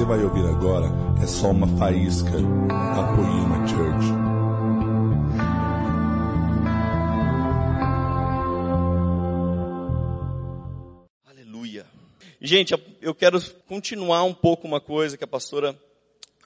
[0.00, 0.86] você vai ouvir agora
[1.22, 4.06] é só uma faísca da Poema Church.
[11.26, 11.84] Aleluia.
[12.40, 15.78] Gente, eu quero continuar um pouco uma coisa que a pastora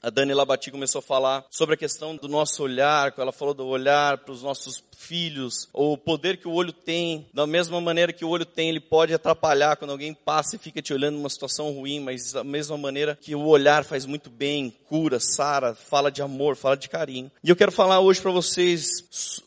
[0.03, 3.65] a Dani Labati começou a falar sobre a questão do nosso olhar, ela falou do
[3.65, 8.25] olhar para os nossos filhos, o poder que o olho tem, da mesma maneira que
[8.25, 11.71] o olho tem, ele pode atrapalhar quando alguém passa e fica te olhando numa situação
[11.71, 16.21] ruim, mas da mesma maneira que o olhar faz muito bem, cura, sara, fala de
[16.21, 17.31] amor, fala de carinho.
[17.43, 18.85] E eu quero falar hoje para vocês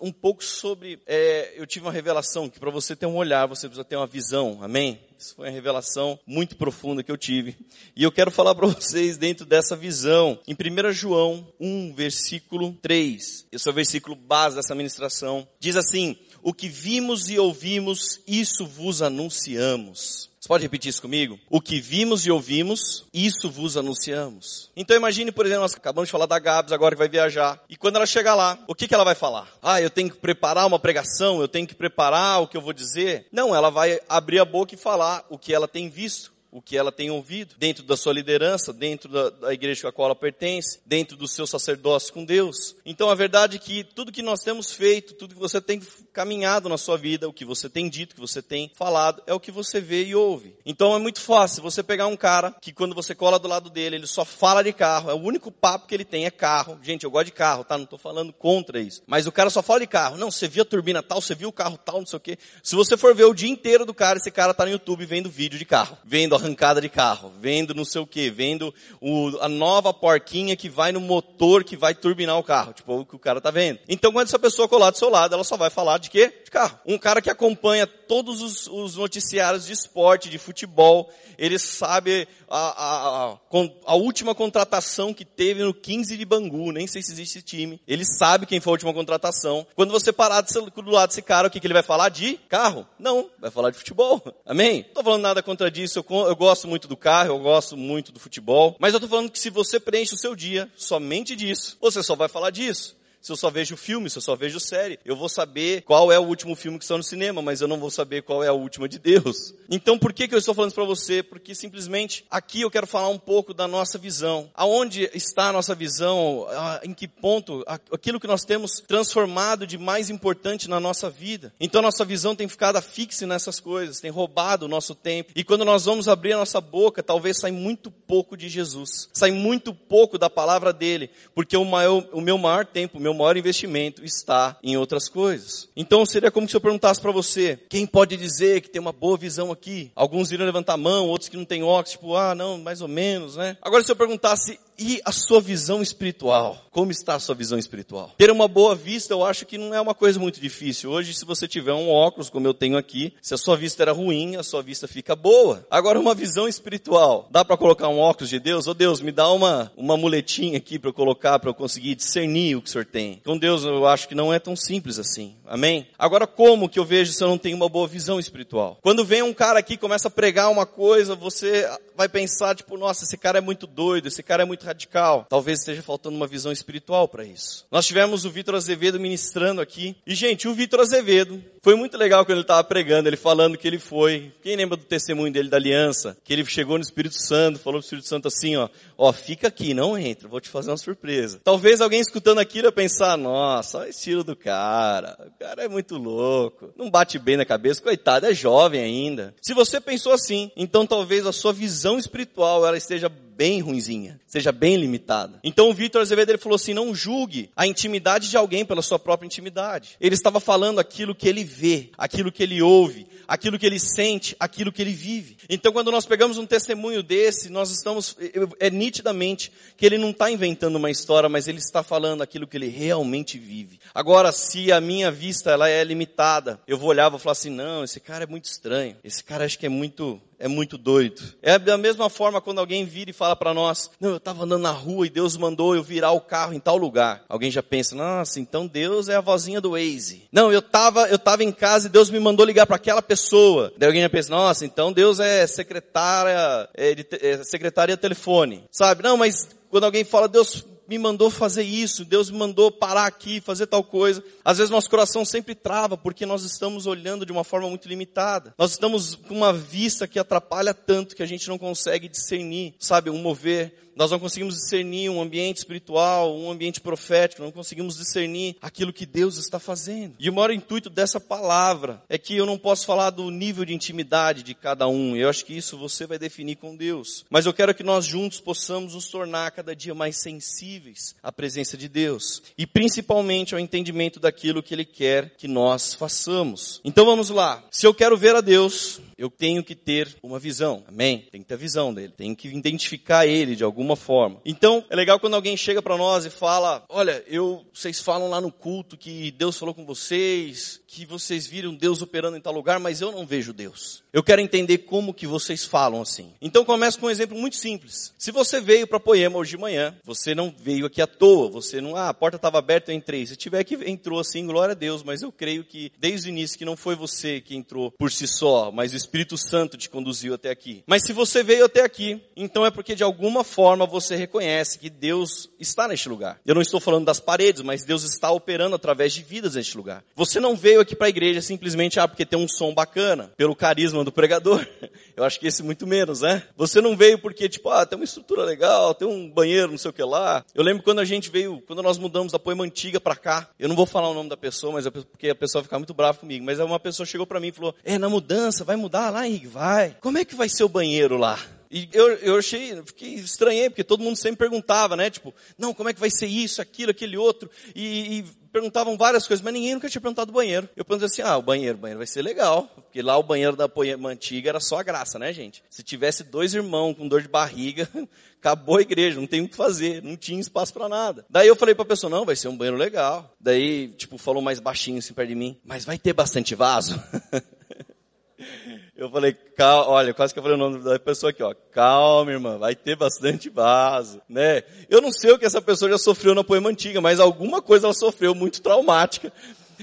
[0.01, 3.67] um pouco sobre, é, eu tive uma revelação que para você ter um olhar, você
[3.67, 4.99] precisa ter uma visão, amém?
[5.19, 7.57] Isso foi uma revelação muito profunda que eu tive.
[7.97, 10.39] E eu quero falar para vocês dentro dessa visão.
[10.47, 13.47] Em 1 João 1, versículo 3.
[13.51, 15.38] Esse é o versículo base dessa ministração.
[15.61, 20.29] Diz assim: O que vimos e ouvimos, isso vos anunciamos.
[20.41, 21.39] Você pode repetir isso comigo?
[21.51, 24.71] O que vimos e ouvimos, isso vos anunciamos.
[24.77, 27.61] Então imagine, por exemplo, nós acabamos de falar da Gabs agora que vai viajar.
[27.69, 29.49] E quando ela chegar lá, o que, que ela vai falar?
[29.61, 32.73] Ah, eu tenho que preparar uma pregação, eu tenho que preparar o que eu vou
[32.73, 33.27] dizer?
[33.33, 36.77] Não, ela vai abrir a boca e falar o que ela tem visto o que
[36.77, 40.81] ela tem ouvido, dentro da sua liderança, dentro da, da, igreja a qual ela pertence,
[40.87, 42.75] dentro do seu sacerdócio com Deus.
[42.87, 45.81] Então a verdade é que tudo que nós temos feito, tudo que você tem
[46.19, 49.33] caminhado na sua vida, o que você tem dito, o que você tem falado, é
[49.33, 50.53] o que você vê e ouve.
[50.67, 53.95] Então é muito fácil você pegar um cara que quando você cola do lado dele,
[53.95, 56.77] ele só fala de carro, é o único papo que ele tem é carro.
[56.83, 57.77] Gente, eu gosto de carro, tá?
[57.77, 59.01] Não estou falando contra isso.
[59.07, 60.17] Mas o cara só fala de carro.
[60.17, 62.37] Não, você viu a turbina tal, você viu o carro tal, não sei o quê.
[62.65, 65.31] Se você for ver o dia inteiro do cara, esse cara tá no YouTube vendo
[65.31, 69.49] vídeo de carro, vendo arrancada de carro, vendo não sei o que, vendo o, a
[69.49, 73.21] nova porquinha que vai no motor que vai turbinar o carro, tipo o que o
[73.21, 73.79] cara tá vendo.
[73.89, 76.33] Então quando essa pessoa colar do seu lado, ela só vai falar de quê?
[76.45, 76.79] De carro.
[76.87, 82.59] Um cara que acompanha todos os, os noticiários de esporte, de futebol, ele sabe a,
[82.59, 83.39] a, a,
[83.87, 87.81] a, última contratação que teve no 15 de Bangu, nem sei se existe esse time.
[87.87, 89.67] Ele sabe quem foi a última contratação.
[89.75, 92.09] Quando você parar do lado desse cara, o que, que ele vai falar?
[92.09, 92.87] De carro?
[92.99, 94.23] Não, vai falar de futebol.
[94.47, 94.85] Amém?
[94.89, 98.11] Não tô falando nada contra disso, eu, eu gosto muito do carro, eu gosto muito
[98.11, 101.77] do futebol, mas eu tô falando que se você preenche o seu dia somente disso,
[101.81, 102.98] você só vai falar disso
[103.29, 104.99] se eu só vejo filme, se eu só vejo série.
[105.05, 107.79] Eu vou saber qual é o último filme que está no cinema, mas eu não
[107.79, 109.55] vou saber qual é a última de Deus.
[109.71, 111.23] Então por que, que eu estou falando isso para você?
[111.23, 114.51] Porque simplesmente aqui eu quero falar um pouco da nossa visão.
[114.55, 116.47] Aonde está a nossa visão?
[116.83, 117.63] Em que ponto?
[117.67, 121.53] Aquilo que nós temos transformado de mais importante na nossa vida.
[121.61, 125.33] Então nossa visão tem ficado fixa nessas coisas, tem roubado o nosso tempo.
[125.37, 129.11] E quando nós vamos abrir a nossa boca, talvez sai muito pouco de Jesus.
[129.13, 131.11] Sai muito pouco da palavra dele.
[131.35, 135.69] Porque o, maior, o meu maior tempo, o meu maior investimento está em outras coisas.
[135.77, 139.17] Então seria como se eu perguntasse para você, quem pode dizer que tem uma boa
[139.17, 139.91] visão aqui?
[139.95, 142.89] Alguns iriam levantar a mão, outros que não têm óculos, tipo, ah, não, mais ou
[142.89, 143.57] menos, né?
[143.61, 146.65] Agora se eu perguntasse, e a sua visão espiritual?
[146.71, 148.15] Como está a sua visão espiritual?
[148.17, 150.91] Ter uma boa vista, eu acho que não é uma coisa muito difícil.
[150.91, 153.93] Hoje, se você tiver um óculos, como eu tenho aqui, se a sua vista era
[153.93, 155.67] ruim, a sua vista fica boa.
[155.71, 157.29] Agora, uma visão espiritual.
[157.31, 158.69] Dá para colocar um óculos de Deus?
[158.69, 161.97] Ô oh, Deus, me dá uma, uma muletinha aqui para eu colocar, para eu conseguir
[161.97, 163.21] discernir o que o Senhor tem.
[163.25, 165.35] Com Deus, eu acho que não é tão simples assim.
[165.45, 165.89] Amém?
[165.99, 168.79] Agora, como que eu vejo se eu não tenho uma boa visão espiritual?
[168.83, 172.79] Quando vem um cara aqui e começa a pregar uma coisa, você vai pensar, tipo,
[172.79, 175.27] nossa, esse cara é muito doido, esse cara é muito radical.
[175.29, 177.67] Talvez esteja faltando uma visão espiritual para isso.
[177.73, 179.97] Nós tivemos o Vitor Azevedo ministrando aqui.
[180.07, 183.69] E, gente, o Vitor Azevedo foi muito legal quando ele estava pregando, ele falando que
[183.69, 184.33] ele foi.
[184.43, 186.17] Quem lembra do testemunho dele da aliança?
[186.25, 189.75] Que ele chegou no Espírito Santo, falou pro Espírito Santo assim, ó, ó, fica aqui,
[189.75, 191.39] não entra, vou te fazer uma surpresa.
[191.45, 195.69] Talvez alguém escutando aquilo ia pensar, nossa, olha o estilo do cara, o cara é
[195.69, 199.35] muito louco, não bate bem na cabeça, coitado, é jovem ainda.
[199.43, 204.51] Se você pensou assim, então talvez a sua visão espiritual ela esteja bem ruinzinha, seja
[204.51, 205.39] bem limitada.
[205.45, 208.99] Então o Vitor Azevedo ele falou assim: não julgue a intimidade de alguém pela sua
[208.99, 209.97] própria intimidade.
[210.01, 214.35] Ele estava falando aquilo que ele vê, aquilo que ele ouve, aquilo que ele sente,
[214.41, 215.37] aquilo que ele vive.
[215.49, 218.17] Então quando nós pegamos um testemunho desse, nós estamos,
[218.59, 222.57] é nitidamente que ele não está inventando uma história, mas ele está falando aquilo que
[222.57, 223.79] ele realmente vive.
[223.95, 227.85] Agora, se a minha vista ela é limitada, eu vou olhar vou falar assim, não,
[227.85, 231.23] esse cara é muito estranho, esse cara acho que é muito é muito doido.
[231.43, 234.63] É da mesma forma quando alguém vira e fala para nós, não, eu estava andando
[234.63, 237.25] na rua e Deus mandou eu virar o carro em tal lugar.
[237.29, 240.29] Alguém já pensa, nossa, então Deus é a vozinha do Waze.
[240.33, 243.73] Não, eu estava eu tava em casa e Deus me mandou ligar para aquela pessoa.
[243.77, 248.65] Daí alguém já pensa, nossa, então Deus é secretária, é, de, é telefone.
[248.71, 249.03] Sabe?
[249.03, 253.41] Não, mas quando alguém fala, Deus me mandou fazer isso, Deus me mandou parar aqui,
[253.41, 254.25] fazer tal coisa.
[254.43, 258.55] Às vezes nosso coração sempre trava porque nós estamos olhando de uma forma muito limitada.
[258.57, 263.11] Nós estamos com uma vista que atrapalha tanto que a gente não consegue discernir, sabe,
[263.11, 268.55] um mover nós não conseguimos discernir um ambiente espiritual, um ambiente profético, não conseguimos discernir
[268.63, 270.15] aquilo que Deus está fazendo.
[270.21, 273.75] E o maior intuito dessa palavra é que eu não posso falar do nível de
[273.75, 275.17] intimidade de cada um.
[275.17, 277.25] Eu acho que isso você vai definir com Deus.
[277.29, 281.77] Mas eu quero que nós juntos possamos nos tornar cada dia mais sensíveis à presença
[281.77, 286.81] de Deus e principalmente ao entendimento daquilo que Ele quer que nós façamos.
[286.85, 287.65] Então vamos lá.
[287.69, 290.85] Se eu quero ver a Deus, eu tenho que ter uma visão.
[290.87, 291.27] Amém?
[291.33, 292.13] Tem que ter a visão dele.
[292.17, 294.41] Tenho que identificar ele de alguma forma.
[294.45, 298.41] Então, é legal quando alguém chega para nós e fala: "Olha, eu vocês falam lá
[298.41, 302.79] no culto que Deus falou com vocês, que vocês viram Deus operando em tal lugar,
[302.81, 304.03] mas eu não vejo Deus.
[304.19, 306.33] Eu quero entender como que vocês falam assim.
[306.43, 308.13] Então começo com um exemplo muito simples.
[308.19, 311.81] Se você veio para Poema hoje de manhã, você não veio aqui à toa, você
[311.81, 313.25] não, ah, a porta estava aberta, eu entrei.
[313.25, 316.59] Se tiver que entrou assim, glória a Deus, mas eu creio que desde o início
[316.59, 320.35] que não foi você que entrou por si só, mas o Espírito Santo te conduziu
[320.35, 320.83] até aqui.
[320.85, 324.91] Mas se você veio até aqui, então é porque de alguma forma você reconhece que
[324.91, 326.41] Deus está neste lugar.
[326.45, 330.03] Eu não estou falando das paredes, mas Deus está operando através de vidas neste lugar.
[330.17, 333.55] Você não veio aqui para a igreja simplesmente, ah, porque tem um som bacana, pelo
[333.55, 334.67] carisma do pregador.
[335.17, 336.43] Eu acho que esse muito menos, né?
[336.57, 339.91] Você não veio porque, tipo, ah, tem uma estrutura legal, tem um banheiro, não sei
[339.91, 340.45] o que lá.
[340.55, 343.69] Eu lembro quando a gente veio, quando nós mudamos da Poema Antiga para cá, eu
[343.69, 345.95] não vou falar o nome da pessoa, mas é porque a pessoa vai ficar muito
[345.95, 349.11] brava comigo, mas uma pessoa chegou para mim e falou, é, na mudança, vai mudar
[349.11, 349.47] lá, Henrique?
[349.47, 349.97] Vai.
[350.01, 351.39] Como é que vai ser o banheiro lá?
[351.71, 355.11] E eu, eu achei, fiquei estranhei, porque todo mundo sempre perguntava, né?
[355.11, 357.51] Tipo, não, como é que vai ser isso, aquilo, aquele outro?
[357.75, 358.25] E, e
[358.59, 360.69] perguntavam várias coisas, mas ninguém nunca tinha perguntado do banheiro.
[360.77, 362.69] Eu perguntei assim, ah, o banheiro, o banheiro vai ser legal.
[362.75, 363.71] Porque lá o banheiro da
[364.09, 365.63] antiga era só a graça, né, gente?
[365.71, 367.89] Se tivesse dois irmãos com dor de barriga,
[368.39, 371.25] acabou a igreja, não tem o que fazer, não tinha espaço para nada.
[371.31, 373.33] Daí eu falei pra pessoa, não, vai ser um banheiro legal.
[373.41, 377.01] Daí, tipo, falou mais baixinho assim perto de mim, mas vai ter bastante vaso?
[378.99, 381.55] Eu falei, calma, olha, quase que eu falei o nome da pessoa aqui, ó.
[381.71, 384.65] Calma, irmã, vai ter bastante vaso, né?
[384.91, 387.87] Eu não sei o que essa pessoa já sofreu na poema antiga, mas alguma coisa
[387.87, 389.33] ela sofreu muito traumática.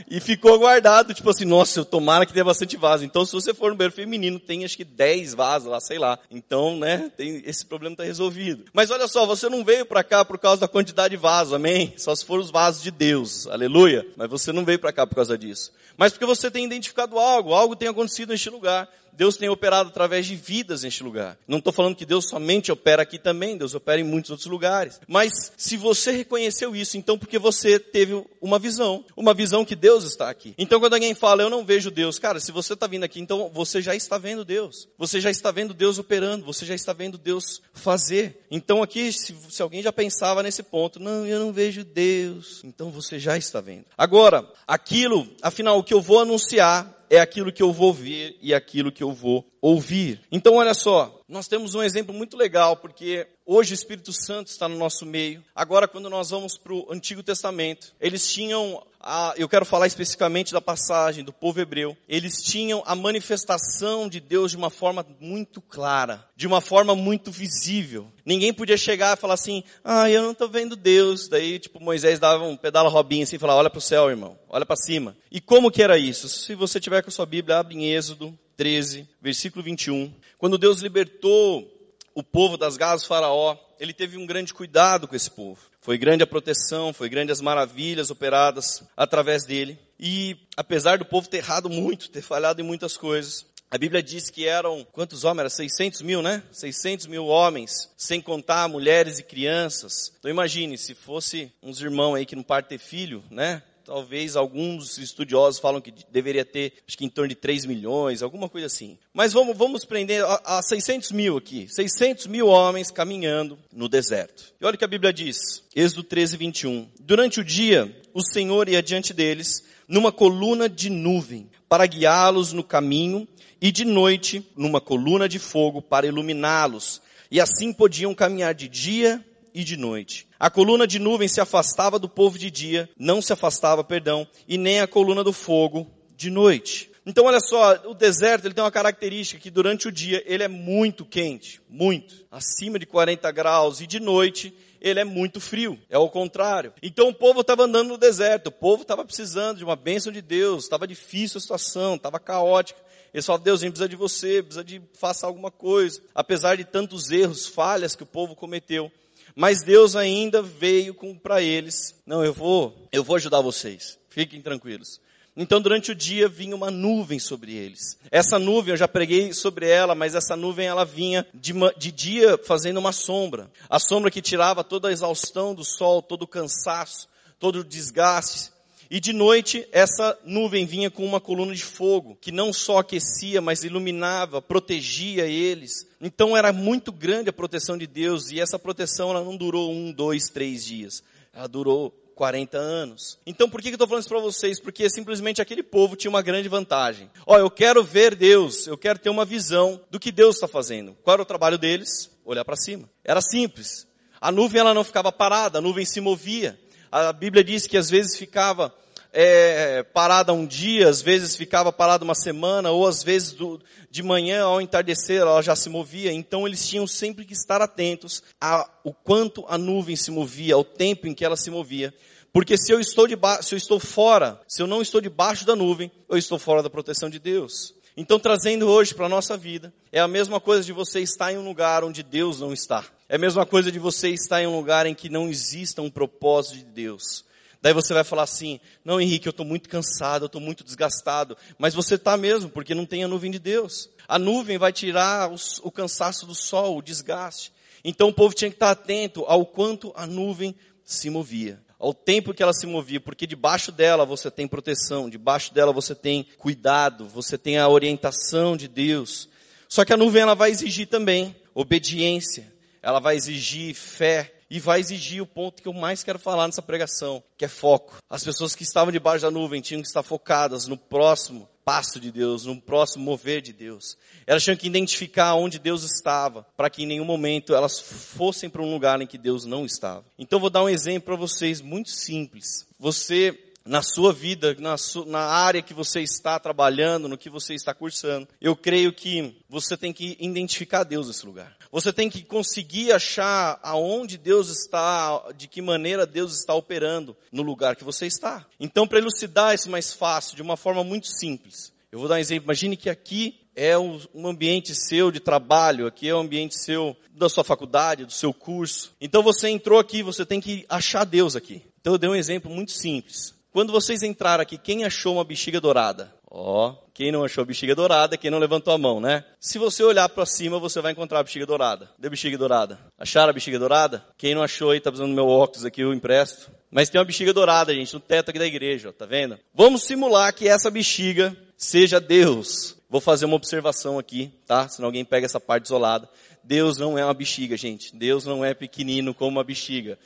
[0.10, 3.06] E ficou guardado, tipo assim, nossa, eu tomara que tenha bastante vaso.
[3.06, 6.20] Então, se você for no banheiro feminino, tem acho que 10 vasos lá, sei lá.
[6.30, 8.66] Então, né, tem, esse problema está resolvido.
[8.74, 11.94] Mas olha só, você não veio para cá por causa da quantidade de vaso, amém?
[11.98, 14.06] Só se for os vasos de Deus, aleluia.
[14.18, 15.72] Mas você não veio para cá por causa disso.
[15.98, 18.90] Mas porque você tem identificado algo, algo tem acontecido neste lugar.
[19.18, 21.38] Deus tem operado através de vidas neste lugar.
[21.48, 25.00] Não estou falando que Deus somente opera aqui também, Deus opera em muitos outros lugares.
[25.08, 30.04] Mas se você reconheceu isso, então porque você teve uma visão, uma visão que Deus
[30.04, 30.54] está aqui.
[30.58, 33.50] Então quando alguém fala, eu não vejo Deus, cara, se você está vindo aqui, então
[33.54, 34.88] você já está vendo Deus.
[34.98, 38.46] Você já está vendo Deus operando, você já está vendo Deus fazer.
[38.50, 42.92] Então aqui, se, se alguém já pensava nesse ponto, não, eu não vejo Deus, então
[42.92, 43.86] você já está vendo.
[43.98, 48.54] Agora, aquilo, afinal, o que eu vou anunciar é aquilo que eu vou ver e
[48.54, 50.22] aquilo que eu vou ouvir.
[50.32, 54.68] Então, olha só, nós temos um exemplo muito legal, porque hoje o Espírito Santo está
[54.68, 55.44] no nosso meio.
[55.56, 60.52] Agora, quando nós vamos para o Antigo Testamento, eles tinham, a, eu quero falar especificamente
[60.52, 65.62] da passagem do povo hebreu, eles tinham a manifestação de Deus de uma forma muito
[65.62, 68.12] clara, de uma forma muito visível.
[68.26, 71.28] Ninguém podia chegar e falar assim, ah, eu não estou vendo Deus.
[71.28, 74.40] Daí, tipo, Moisés dava um pedala robinho assim e falava, olha para o céu, irmão,
[74.50, 75.16] olha para cima.
[75.32, 76.28] E como que era isso?
[76.28, 80.12] Se você tiver com a sua Bíblia, abre em Êxodo 13, versículo 21.
[80.40, 81.72] Quando Deus libertou
[82.16, 85.60] o povo das garras do faraó, ele teve um grande cuidado com esse povo.
[85.82, 89.80] Foi grande a proteção, foi grande as maravilhas operadas através dele.
[90.00, 94.30] E apesar do povo ter errado muito, ter falhado em muitas coisas, a Bíblia diz
[94.30, 95.40] que eram, quantos homens?
[95.42, 96.44] Era 600 mil, né?
[96.52, 100.14] 600 mil homens, sem contar mulheres e crianças.
[100.20, 103.62] Então imagine, se fosse uns irmãos aí que não partem ter filho, né?
[103.86, 108.50] Talvez alguns estudiosos falam que deveria ter, acho que em torno de 3 milhões, alguma
[108.50, 108.98] coisa assim.
[109.14, 111.68] Mas vamos, vamos prender a, a 600 mil aqui.
[111.70, 114.52] 600 mil homens caminhando no deserto.
[114.60, 115.38] E olha o que a Bíblia diz.
[115.76, 116.90] Êxodo 13, 21.
[117.00, 122.64] Durante o dia, o Senhor ia diante deles numa coluna de nuvem para guiá-los no
[122.64, 123.28] caminho
[123.62, 127.04] e de noite numa coluna de fogo para iluminá-los.
[127.30, 129.24] E assim podiam caminhar de dia
[129.54, 130.25] e de noite.
[130.40, 134.58] A coluna de nuvem se afastava do povo de dia, não se afastava, perdão, e
[134.58, 136.92] nem a coluna do fogo de noite.
[137.06, 140.48] Então olha só, o deserto ele tem uma característica que durante o dia ele é
[140.48, 144.52] muito quente, muito, acima de 40 graus, e de noite
[144.82, 146.74] ele é muito frio, é o contrário.
[146.82, 150.22] Então o povo estava andando no deserto, o povo estava precisando de uma bênção de
[150.22, 152.80] Deus, estava difícil a situação, estava caótica.
[153.14, 156.02] Eles falavam, Deus, a gente precisa de você, precisa de faça alguma coisa.
[156.14, 158.92] Apesar de tantos erros, falhas que o povo cometeu,
[159.36, 164.00] Mas Deus ainda veio para eles, não, eu vou, eu vou ajudar vocês.
[164.10, 165.02] Fiquem tranquilos.
[165.38, 168.00] Então, durante o dia vinha uma nuvem sobre eles.
[168.10, 172.38] Essa nuvem, eu já preguei sobre ela, mas essa nuvem ela vinha de, de, dia
[172.38, 173.52] fazendo uma sombra.
[173.70, 178.55] A sombra que tirava toda a exaustão do sol, todo o cansaço, todo o desgaste.
[178.90, 183.42] E de noite, essa nuvem vinha com uma coluna de fogo, que não só aquecia,
[183.42, 185.88] mas iluminava, protegia eles.
[186.00, 189.92] Então era muito grande a proteção de Deus, e essa proteção ela não durou um,
[189.92, 191.04] dois, três dias.
[191.34, 193.20] Ela durou 40 anos.
[193.26, 194.60] Então por que eu estou falando isso para vocês?
[194.60, 197.10] Porque simplesmente aquele povo tinha uma grande vantagem.
[197.26, 200.96] Ó, eu quero ver Deus, eu quero ter uma visão do que Deus está fazendo.
[201.04, 202.10] Qual era o trabalho deles?
[202.24, 202.90] Olhar para cima.
[203.04, 203.86] Era simples.
[204.20, 206.58] A nuvem ela não ficava parada, a nuvem se movia.
[206.98, 208.74] A Bíblia diz que às vezes ficava
[209.12, 213.62] é, parada um dia, às vezes ficava parada uma semana, ou às vezes do,
[213.92, 216.14] de manhã ao entardecer ela já se movia.
[216.14, 221.06] Então eles tinham sempre que estar atentos ao quanto a nuvem se movia, ao tempo
[221.06, 221.94] em que ela se movia.
[222.32, 223.06] Porque se eu estou
[223.42, 226.70] se eu estou fora, se eu não estou debaixo da nuvem, eu estou fora da
[226.70, 227.76] proteção de Deus.
[227.98, 231.38] Então, trazendo hoje para a nossa vida, é a mesma coisa de você estar em
[231.38, 232.86] um lugar onde Deus não está.
[233.08, 235.92] É a mesma coisa de você estar em um lugar em que não exista um
[235.92, 237.24] propósito de Deus.
[237.62, 241.38] Daí você vai falar assim: não, Henrique, eu estou muito cansado, eu estou muito desgastado.
[241.58, 243.90] Mas você está mesmo, porque não tem a nuvem de Deus.
[244.08, 247.52] A nuvem vai tirar os, o cansaço do sol, o desgaste.
[247.84, 252.34] Então o povo tinha que estar atento ao quanto a nuvem se movia, ao tempo
[252.34, 257.08] que ela se movia, porque debaixo dela você tem proteção, debaixo dela você tem cuidado,
[257.08, 259.30] você tem a orientação de Deus.
[259.68, 262.52] Só que a nuvem ela vai exigir também obediência,
[262.86, 266.62] ela vai exigir fé, e vai exigir o ponto que eu mais quero falar nessa
[266.62, 267.98] pregação, que é foco.
[268.08, 272.12] As pessoas que estavam debaixo da nuvem tinham que estar focadas no próximo passo de
[272.12, 273.98] Deus, no próximo mover de Deus.
[274.28, 278.62] Elas tinham que identificar onde Deus estava, para que em nenhum momento elas fossem para
[278.62, 280.06] um lugar em que Deus não estava.
[280.18, 282.68] Então vou dar um exemplo para vocês muito simples.
[282.80, 283.32] Você
[283.66, 287.74] na sua vida, na, su, na, área que você está trabalhando, no que você está
[287.74, 288.28] cursando.
[288.40, 291.58] Eu creio que você tem que identificar Deus nesse lugar.
[291.72, 297.42] Você tem que conseguir achar aonde Deus está, de que maneira Deus está operando no
[297.42, 298.46] lugar que você está.
[298.60, 302.20] Então, para elucidar isso mais fácil, de uma forma muito simples, eu vou dar um
[302.20, 302.46] exemplo.
[302.46, 307.30] Imagine que aqui é um ambiente seu de trabalho, aqui é um ambiente seu da
[307.30, 308.94] sua faculdade, do seu curso.
[309.00, 311.64] Então você entrou aqui, você tem que achar Deus aqui.
[311.80, 313.34] Então eu dei um exemplo muito simples.
[313.56, 316.14] Quando vocês entraram aqui, quem achou uma bexiga dourada?
[316.30, 319.24] Ó, oh, quem não achou bexiga dourada, quem não levantou a mão, né?
[319.40, 321.90] Se você olhar para cima, você vai encontrar a bexiga dourada.
[321.98, 322.78] Deu bexiga dourada?
[323.00, 324.06] Acharam a bexiga dourada?
[324.18, 326.52] Quem não achou aí, tá precisando do meu óculos aqui, eu empresto.
[326.70, 329.40] Mas tem uma bexiga dourada, gente, no teto aqui da igreja, ó, tá vendo?
[329.54, 332.76] Vamos simular que essa bexiga seja Deus.
[332.90, 334.68] Vou fazer uma observação aqui, tá?
[334.68, 336.10] Se alguém pega essa parte isolada.
[336.44, 337.96] Deus não é uma bexiga, gente.
[337.96, 339.98] Deus não é pequenino como uma bexiga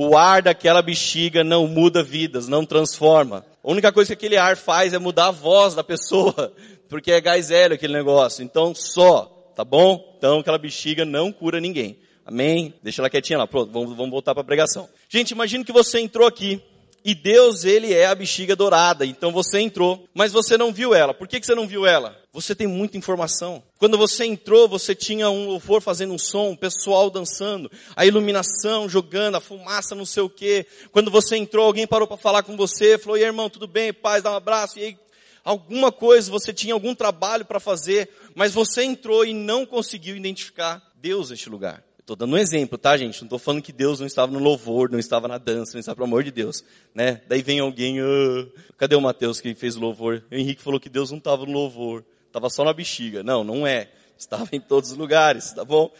[0.00, 3.44] o ar daquela bexiga não muda vidas, não transforma.
[3.64, 6.54] A única coisa que aquele ar faz é mudar a voz da pessoa,
[6.88, 8.44] porque é gás hélio aquele negócio.
[8.44, 9.24] Então só,
[9.56, 10.14] tá bom?
[10.16, 11.98] Então aquela bexiga não cura ninguém.
[12.24, 12.72] Amém?
[12.80, 13.46] Deixa ela quietinha lá.
[13.48, 14.88] Pronto, vamos, vamos voltar para a pregação.
[15.08, 16.62] Gente, imagine que você entrou aqui
[17.08, 19.06] e Deus, ele é a bexiga dourada.
[19.06, 21.14] Então você entrou, mas você não viu ela.
[21.14, 22.14] Por que, que você não viu ela?
[22.34, 23.62] Você tem muita informação.
[23.78, 28.90] Quando você entrou, você tinha um louvor fazendo um som, o pessoal dançando, a iluminação
[28.90, 30.66] jogando, a fumaça não sei o quê.
[30.92, 33.90] Quando você entrou, alguém parou para falar com você, falou, e irmão, tudo bem?
[33.90, 34.78] Paz, dá um abraço.
[34.78, 34.98] E aí,
[35.42, 40.82] alguma coisa, você tinha algum trabalho para fazer, mas você entrou e não conseguiu identificar
[41.00, 41.87] Deus neste lugar.
[42.08, 43.20] Estou dando um exemplo, tá, gente?
[43.20, 45.96] Não estou falando que Deus não estava no louvor, não estava na dança, não estava,
[45.96, 46.64] pelo amor de Deus.
[46.94, 47.20] Né?
[47.28, 48.46] Daí vem alguém, ah,
[48.78, 50.24] cadê o Mateus que fez o louvor?
[50.32, 53.22] O Henrique falou que Deus não estava no louvor, estava só na bexiga.
[53.22, 53.90] Não, não é.
[54.16, 55.92] Estava em todos os lugares, tá bom?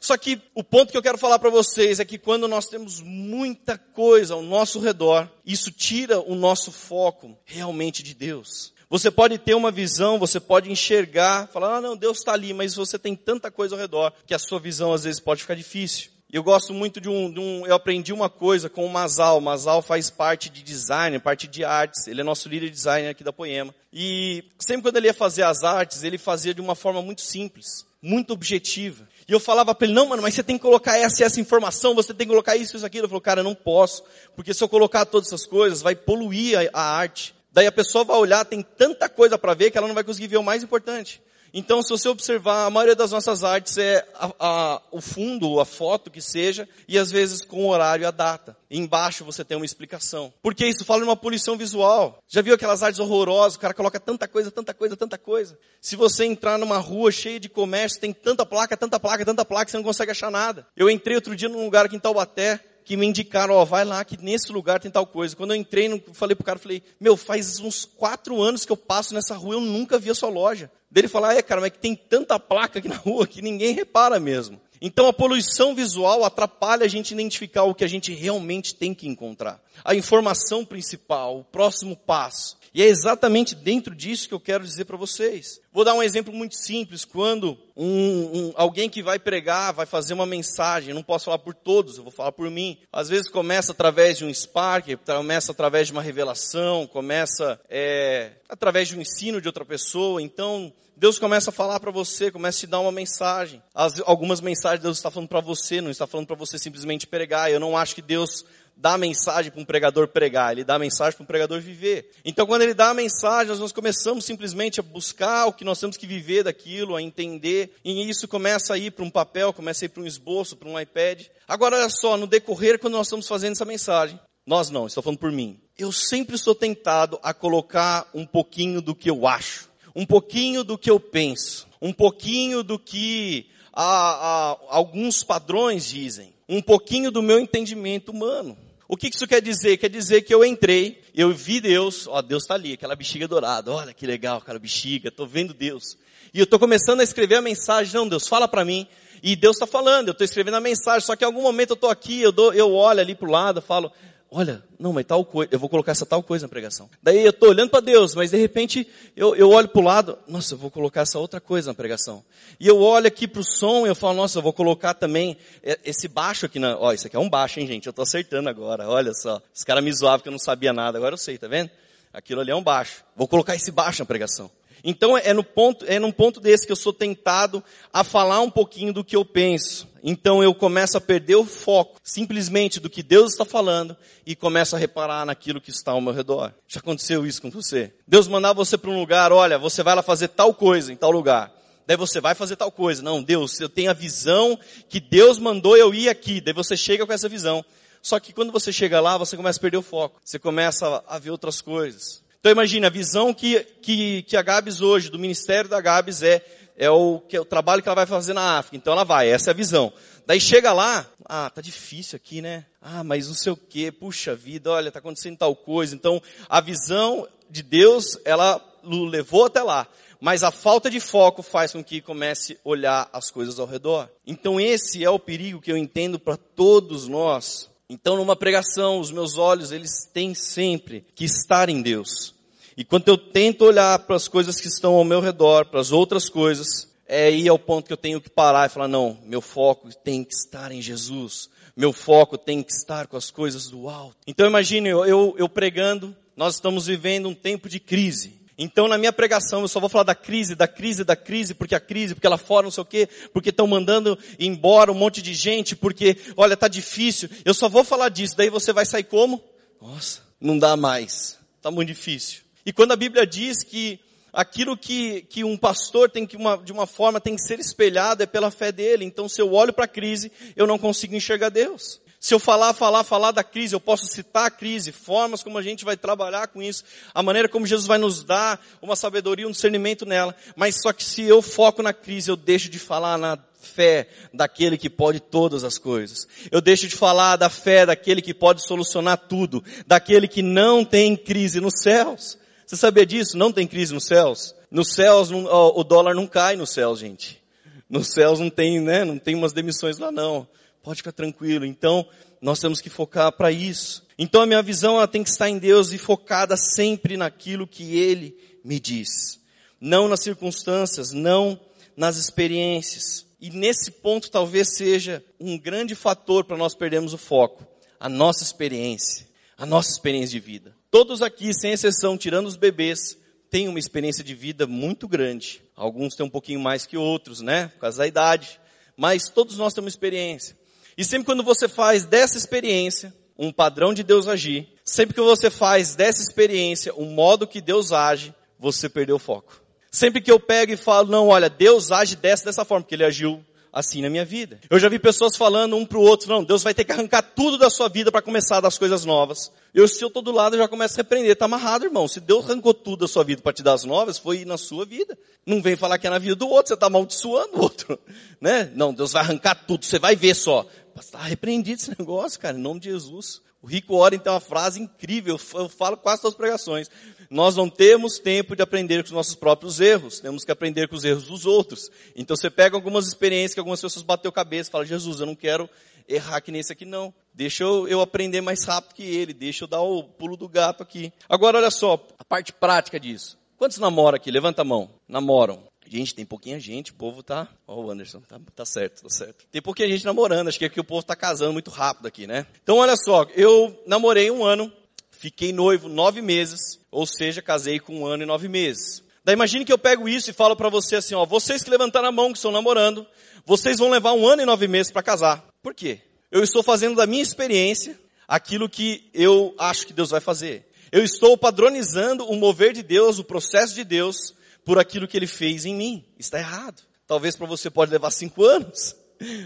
[0.00, 3.00] Só que o ponto que eu quero falar para vocês é que quando nós temos
[3.00, 8.74] muita coisa ao nosso redor, isso tira o nosso foco realmente de Deus.
[8.88, 12.74] Você pode ter uma visão, você pode enxergar, falar, ah, não, Deus está ali, mas
[12.74, 16.10] você tem tanta coisa ao redor que a sua visão às vezes pode ficar difícil.
[16.32, 19.38] Eu gosto muito de um, de um, eu aprendi uma coisa com o Mazal.
[19.38, 22.08] O Mazal faz parte de design, parte de artes.
[22.08, 23.72] Ele é nosso líder de design aqui da Poema.
[23.92, 27.86] E sempre quando ele ia fazer as artes, ele fazia de uma forma muito simples,
[28.02, 29.08] muito objetiva.
[29.28, 31.40] E eu falava para ele, não, mano, mas você tem que colocar essa e essa
[31.40, 33.04] informação, você tem que colocar isso e isso aquilo.
[33.04, 34.02] Ele falou, cara, eu não posso,
[34.34, 37.35] porque se eu colocar todas essas coisas, vai poluir a, a arte.
[37.56, 40.26] Daí a pessoa vai olhar, tem tanta coisa para ver que ela não vai conseguir
[40.26, 41.22] ver o mais importante.
[41.54, 45.64] Então, se você observar, a maioria das nossas artes é a, a, o fundo, a
[45.64, 48.54] foto que seja, e às vezes com o horário e a data.
[48.70, 50.30] Embaixo você tem uma explicação.
[50.42, 52.18] Porque isso fala de uma poluição visual.
[52.28, 53.56] Já viu aquelas artes horrorosas?
[53.56, 55.58] O cara coloca tanta coisa, tanta coisa, tanta coisa.
[55.80, 59.70] Se você entrar numa rua cheia de comércio, tem tanta placa, tanta placa, tanta placa,
[59.70, 60.66] você não consegue achar nada.
[60.76, 64.04] Eu entrei outro dia num lugar aqui em Taubaté, que me indicaram, ó, vai lá
[64.04, 65.34] que nesse lugar tem tal coisa.
[65.34, 69.12] Quando eu entrei, falei pro cara, falei, meu, faz uns quatro anos que eu passo
[69.12, 70.70] nessa rua, eu nunca vi a sua loja.
[70.96, 73.74] Dele falar, é cara, mas é que tem tanta placa aqui na rua que ninguém
[73.74, 74.58] repara mesmo.
[74.80, 79.06] Então a poluição visual atrapalha a gente identificar o que a gente realmente tem que
[79.06, 79.60] encontrar.
[79.84, 82.56] A informação principal, o próximo passo.
[82.72, 85.60] E é exatamente dentro disso que eu quero dizer para vocês.
[85.70, 87.04] Vou dar um exemplo muito simples.
[87.04, 91.52] Quando um, um, alguém que vai pregar, vai fazer uma mensagem, não posso falar por
[91.54, 92.78] todos, eu vou falar por mim.
[92.90, 98.88] Às vezes começa através de um spark, começa através de uma revelação, começa é, através
[98.88, 100.22] de um ensino de outra pessoa.
[100.22, 103.62] Então, Deus começa a falar para você, começa a te dar uma mensagem.
[103.74, 107.50] As, algumas mensagens Deus está falando para você, não está falando para você simplesmente pregar.
[107.50, 108.44] Eu não acho que Deus
[108.76, 112.10] dá mensagem para um pregador pregar, ele dá mensagem para um pregador viver.
[112.24, 115.96] Então, quando ele dá a mensagem, nós começamos simplesmente a buscar o que nós temos
[115.96, 119.86] que viver daquilo, a entender, e isso começa a ir para um papel, começa a
[119.86, 121.22] ir para um esboço, para um iPad.
[121.48, 125.18] Agora, olha só, no decorrer, quando nós estamos fazendo essa mensagem, nós não, estou falando
[125.18, 125.58] por mim.
[125.78, 130.76] Eu sempre sou tentado a colocar um pouquinho do que eu acho, um pouquinho do
[130.76, 137.22] que eu penso, um pouquinho do que a, a, alguns padrões dizem, um pouquinho do
[137.22, 138.58] meu entendimento humano.
[138.86, 139.78] O que isso quer dizer?
[139.78, 143.72] Quer dizer que eu entrei, eu vi Deus, ó, Deus está ali, aquela bexiga dourada,
[143.72, 145.96] olha que legal aquela bexiga, estou vendo Deus.
[146.32, 148.86] E eu estou começando a escrever a mensagem, não, Deus, fala para mim.
[149.22, 151.74] E Deus está falando, eu estou escrevendo a mensagem, só que em algum momento eu
[151.74, 153.90] estou aqui, eu, dou, eu olho ali para o lado, falo,
[154.30, 156.90] olha, não, mas tal coisa, eu vou colocar essa tal coisa na pregação.
[157.02, 160.18] Daí eu estou olhando para Deus, mas de repente eu, eu olho para o lado,
[160.26, 162.24] nossa, eu vou colocar essa outra coisa na pregação.
[162.58, 165.36] E eu olho aqui para o som e eu falo, nossa, eu vou colocar também
[165.84, 168.48] esse baixo aqui na, ó, isso aqui é um baixo, hein gente, eu estou acertando
[168.48, 169.40] agora, olha só.
[169.54, 171.70] Os caras me zoavam que eu não sabia nada, agora eu sei, tá vendo?
[172.12, 173.04] Aquilo ali é um baixo.
[173.14, 174.50] Vou colocar esse baixo na pregação.
[174.82, 178.50] Então é no ponto, é num ponto desse que eu sou tentado a falar um
[178.50, 179.88] pouquinho do que eu penso.
[180.08, 184.76] Então eu começo a perder o foco simplesmente do que Deus está falando e começo
[184.76, 186.54] a reparar naquilo que está ao meu redor.
[186.68, 187.92] Já aconteceu isso com você?
[188.06, 191.10] Deus mandar você para um lugar, olha, você vai lá fazer tal coisa em tal
[191.10, 191.52] lugar.
[191.88, 193.02] Daí você vai fazer tal coisa.
[193.02, 194.56] Não, Deus, eu tenho a visão
[194.88, 196.40] que Deus mandou eu ir aqui.
[196.40, 197.64] Daí você chega com essa visão.
[198.00, 200.20] Só que quando você chega lá, você começa a perder o foco.
[200.24, 202.22] Você começa a ver outras coisas.
[202.38, 206.44] Então imagine, a visão que, que, que a Gabs hoje, do ministério da Gabs é,
[206.76, 208.76] é o, que é o trabalho que ela vai fazer na África.
[208.76, 209.92] Então ela vai, essa é a visão.
[210.26, 212.66] Daí chega lá, ah, tá difícil aqui, né?
[212.80, 215.94] Ah, mas não sei o que, puxa vida, olha, tá acontecendo tal coisa.
[215.94, 219.86] Então a visão de Deus, ela o levou até lá.
[220.20, 224.08] Mas a falta de foco faz com que comece a olhar as coisas ao redor.
[224.26, 227.70] Então esse é o perigo que eu entendo para todos nós.
[227.88, 232.35] Então numa pregação, os meus olhos, eles têm sempre que estar em Deus.
[232.76, 235.92] E quando eu tento olhar para as coisas que estão ao meu redor, para as
[235.92, 239.40] outras coisas, é aí ao ponto que eu tenho que parar e falar, não, meu
[239.40, 241.48] foco tem que estar em Jesus.
[241.74, 244.16] Meu foco tem que estar com as coisas do alto.
[244.26, 248.40] Então imagine eu, eu, eu pregando, nós estamos vivendo um tempo de crise.
[248.58, 251.74] Então na minha pregação eu só vou falar da crise, da crise, da crise, porque
[251.74, 255.22] a crise, porque lá fora não sei o quê, porque estão mandando embora um monte
[255.22, 257.28] de gente, porque olha, tá difícil.
[257.44, 259.42] Eu só vou falar disso, daí você vai sair como?
[259.80, 261.38] Nossa, não dá mais.
[261.62, 262.45] Tá muito difícil.
[262.66, 264.00] E quando a Bíblia diz que
[264.32, 268.24] aquilo que, que um pastor tem que, uma, de uma forma, tem que ser espelhado
[268.24, 269.04] é pela fé dele.
[269.04, 272.00] Então, se eu olho para a crise, eu não consigo enxergar Deus.
[272.18, 275.62] Se eu falar, falar, falar da crise, eu posso citar a crise, formas como a
[275.62, 276.82] gente vai trabalhar com isso,
[277.14, 280.34] a maneira como Jesus vai nos dar uma sabedoria, um discernimento nela.
[280.56, 284.76] Mas só que se eu foco na crise, eu deixo de falar na fé daquele
[284.76, 286.26] que pode todas as coisas.
[286.50, 291.16] Eu deixo de falar da fé daquele que pode solucionar tudo, daquele que não tem
[291.16, 292.38] crise nos céus.
[292.66, 293.38] Você sabia disso?
[293.38, 294.54] Não tem crise nos céus.
[294.70, 297.40] Nos céus, o dólar não cai nos céus, gente.
[297.88, 299.04] Nos céus não tem, né?
[299.04, 300.46] Não tem umas demissões lá não.
[300.82, 301.64] Pode ficar tranquilo.
[301.64, 302.06] Então,
[302.40, 304.04] nós temos que focar para isso.
[304.18, 307.96] Então a minha visão ela tem que estar em Deus e focada sempre naquilo que
[307.96, 309.40] Ele me diz.
[309.80, 311.60] Não nas circunstâncias, não
[311.96, 313.26] nas experiências.
[313.40, 317.66] E nesse ponto talvez seja um grande fator para nós perdermos o foco.
[318.00, 319.26] A nossa experiência.
[319.56, 320.75] A nossa experiência de vida.
[320.96, 323.18] Todos aqui, sem exceção, tirando os bebês,
[323.50, 325.60] têm uma experiência de vida muito grande.
[325.76, 327.68] Alguns têm um pouquinho mais que outros, né?
[327.68, 328.58] Por causa da idade.
[328.96, 330.56] Mas todos nós temos experiência.
[330.96, 335.50] E sempre quando você faz dessa experiência um padrão de Deus agir, sempre que você
[335.50, 339.60] faz dessa experiência um modo que Deus age, você perdeu o foco.
[339.90, 343.04] Sempre que eu pego e falo, não, olha, Deus age dessa, dessa forma, porque Ele
[343.04, 343.44] agiu
[343.76, 344.58] assim na minha vida.
[344.70, 347.58] Eu já vi pessoas falando um pro outro, não, Deus vai ter que arrancar tudo
[347.58, 349.52] da sua vida para começar das coisas novas.
[349.74, 351.36] Eu, se eu tô do lado, eu já começo a repreender.
[351.36, 352.08] Tá amarrado, irmão.
[352.08, 354.86] Se Deus arrancou tudo da sua vida para te dar as novas, foi na sua
[354.86, 355.18] vida.
[355.44, 357.98] Não vem falar que é na vida do outro, você tá amaldiçoando o outro.
[358.40, 358.72] Né?
[358.74, 360.66] Não, Deus vai arrancar tudo, você vai ver só.
[360.98, 363.42] Está repreendido esse negócio, cara, em nome de Jesus.
[363.66, 366.88] O rico ora então uma frase incrível, eu falo quase todas as pregações.
[367.28, 370.94] Nós não temos tempo de aprender com os nossos próprios erros, temos que aprender com
[370.94, 371.90] os erros dos outros.
[372.14, 375.34] Então você pega algumas experiências que algumas pessoas bateu cabeça e fala, Jesus, eu não
[375.34, 375.68] quero
[376.08, 377.12] errar que nesse aqui não.
[377.34, 380.84] Deixa eu, eu aprender mais rápido que ele, deixa eu dar o pulo do gato
[380.84, 381.12] aqui.
[381.28, 383.36] Agora olha só, a parte prática disso.
[383.56, 384.30] Quantos namoram aqui?
[384.30, 384.88] Levanta a mão.
[385.08, 385.64] Namoram.
[385.88, 389.08] Gente, tem pouquinha gente, o povo tá, ó oh, o Anderson, tá, tá certo, tá
[389.08, 389.46] certo.
[389.52, 392.46] Tem pouquinha gente namorando, acho que aqui o povo tá casando muito rápido aqui, né?
[392.62, 394.72] Então olha só, eu namorei um ano,
[395.10, 399.02] fiquei noivo nove meses, ou seja, casei com um ano e nove meses.
[399.24, 402.08] Daí imagine que eu pego isso e falo para você assim, ó, vocês que levantaram
[402.08, 403.06] a mão, que estão namorando,
[403.44, 405.44] vocês vão levar um ano e nove meses para casar.
[405.62, 406.00] Por quê?
[406.30, 410.66] Eu estou fazendo da minha experiência aquilo que eu acho que Deus vai fazer.
[410.90, 414.34] Eu estou padronizando o mover de Deus, o processo de Deus,
[414.66, 416.04] por aquilo que ele fez em mim.
[416.18, 416.82] Está errado.
[417.06, 418.96] Talvez para você pode levar cinco anos,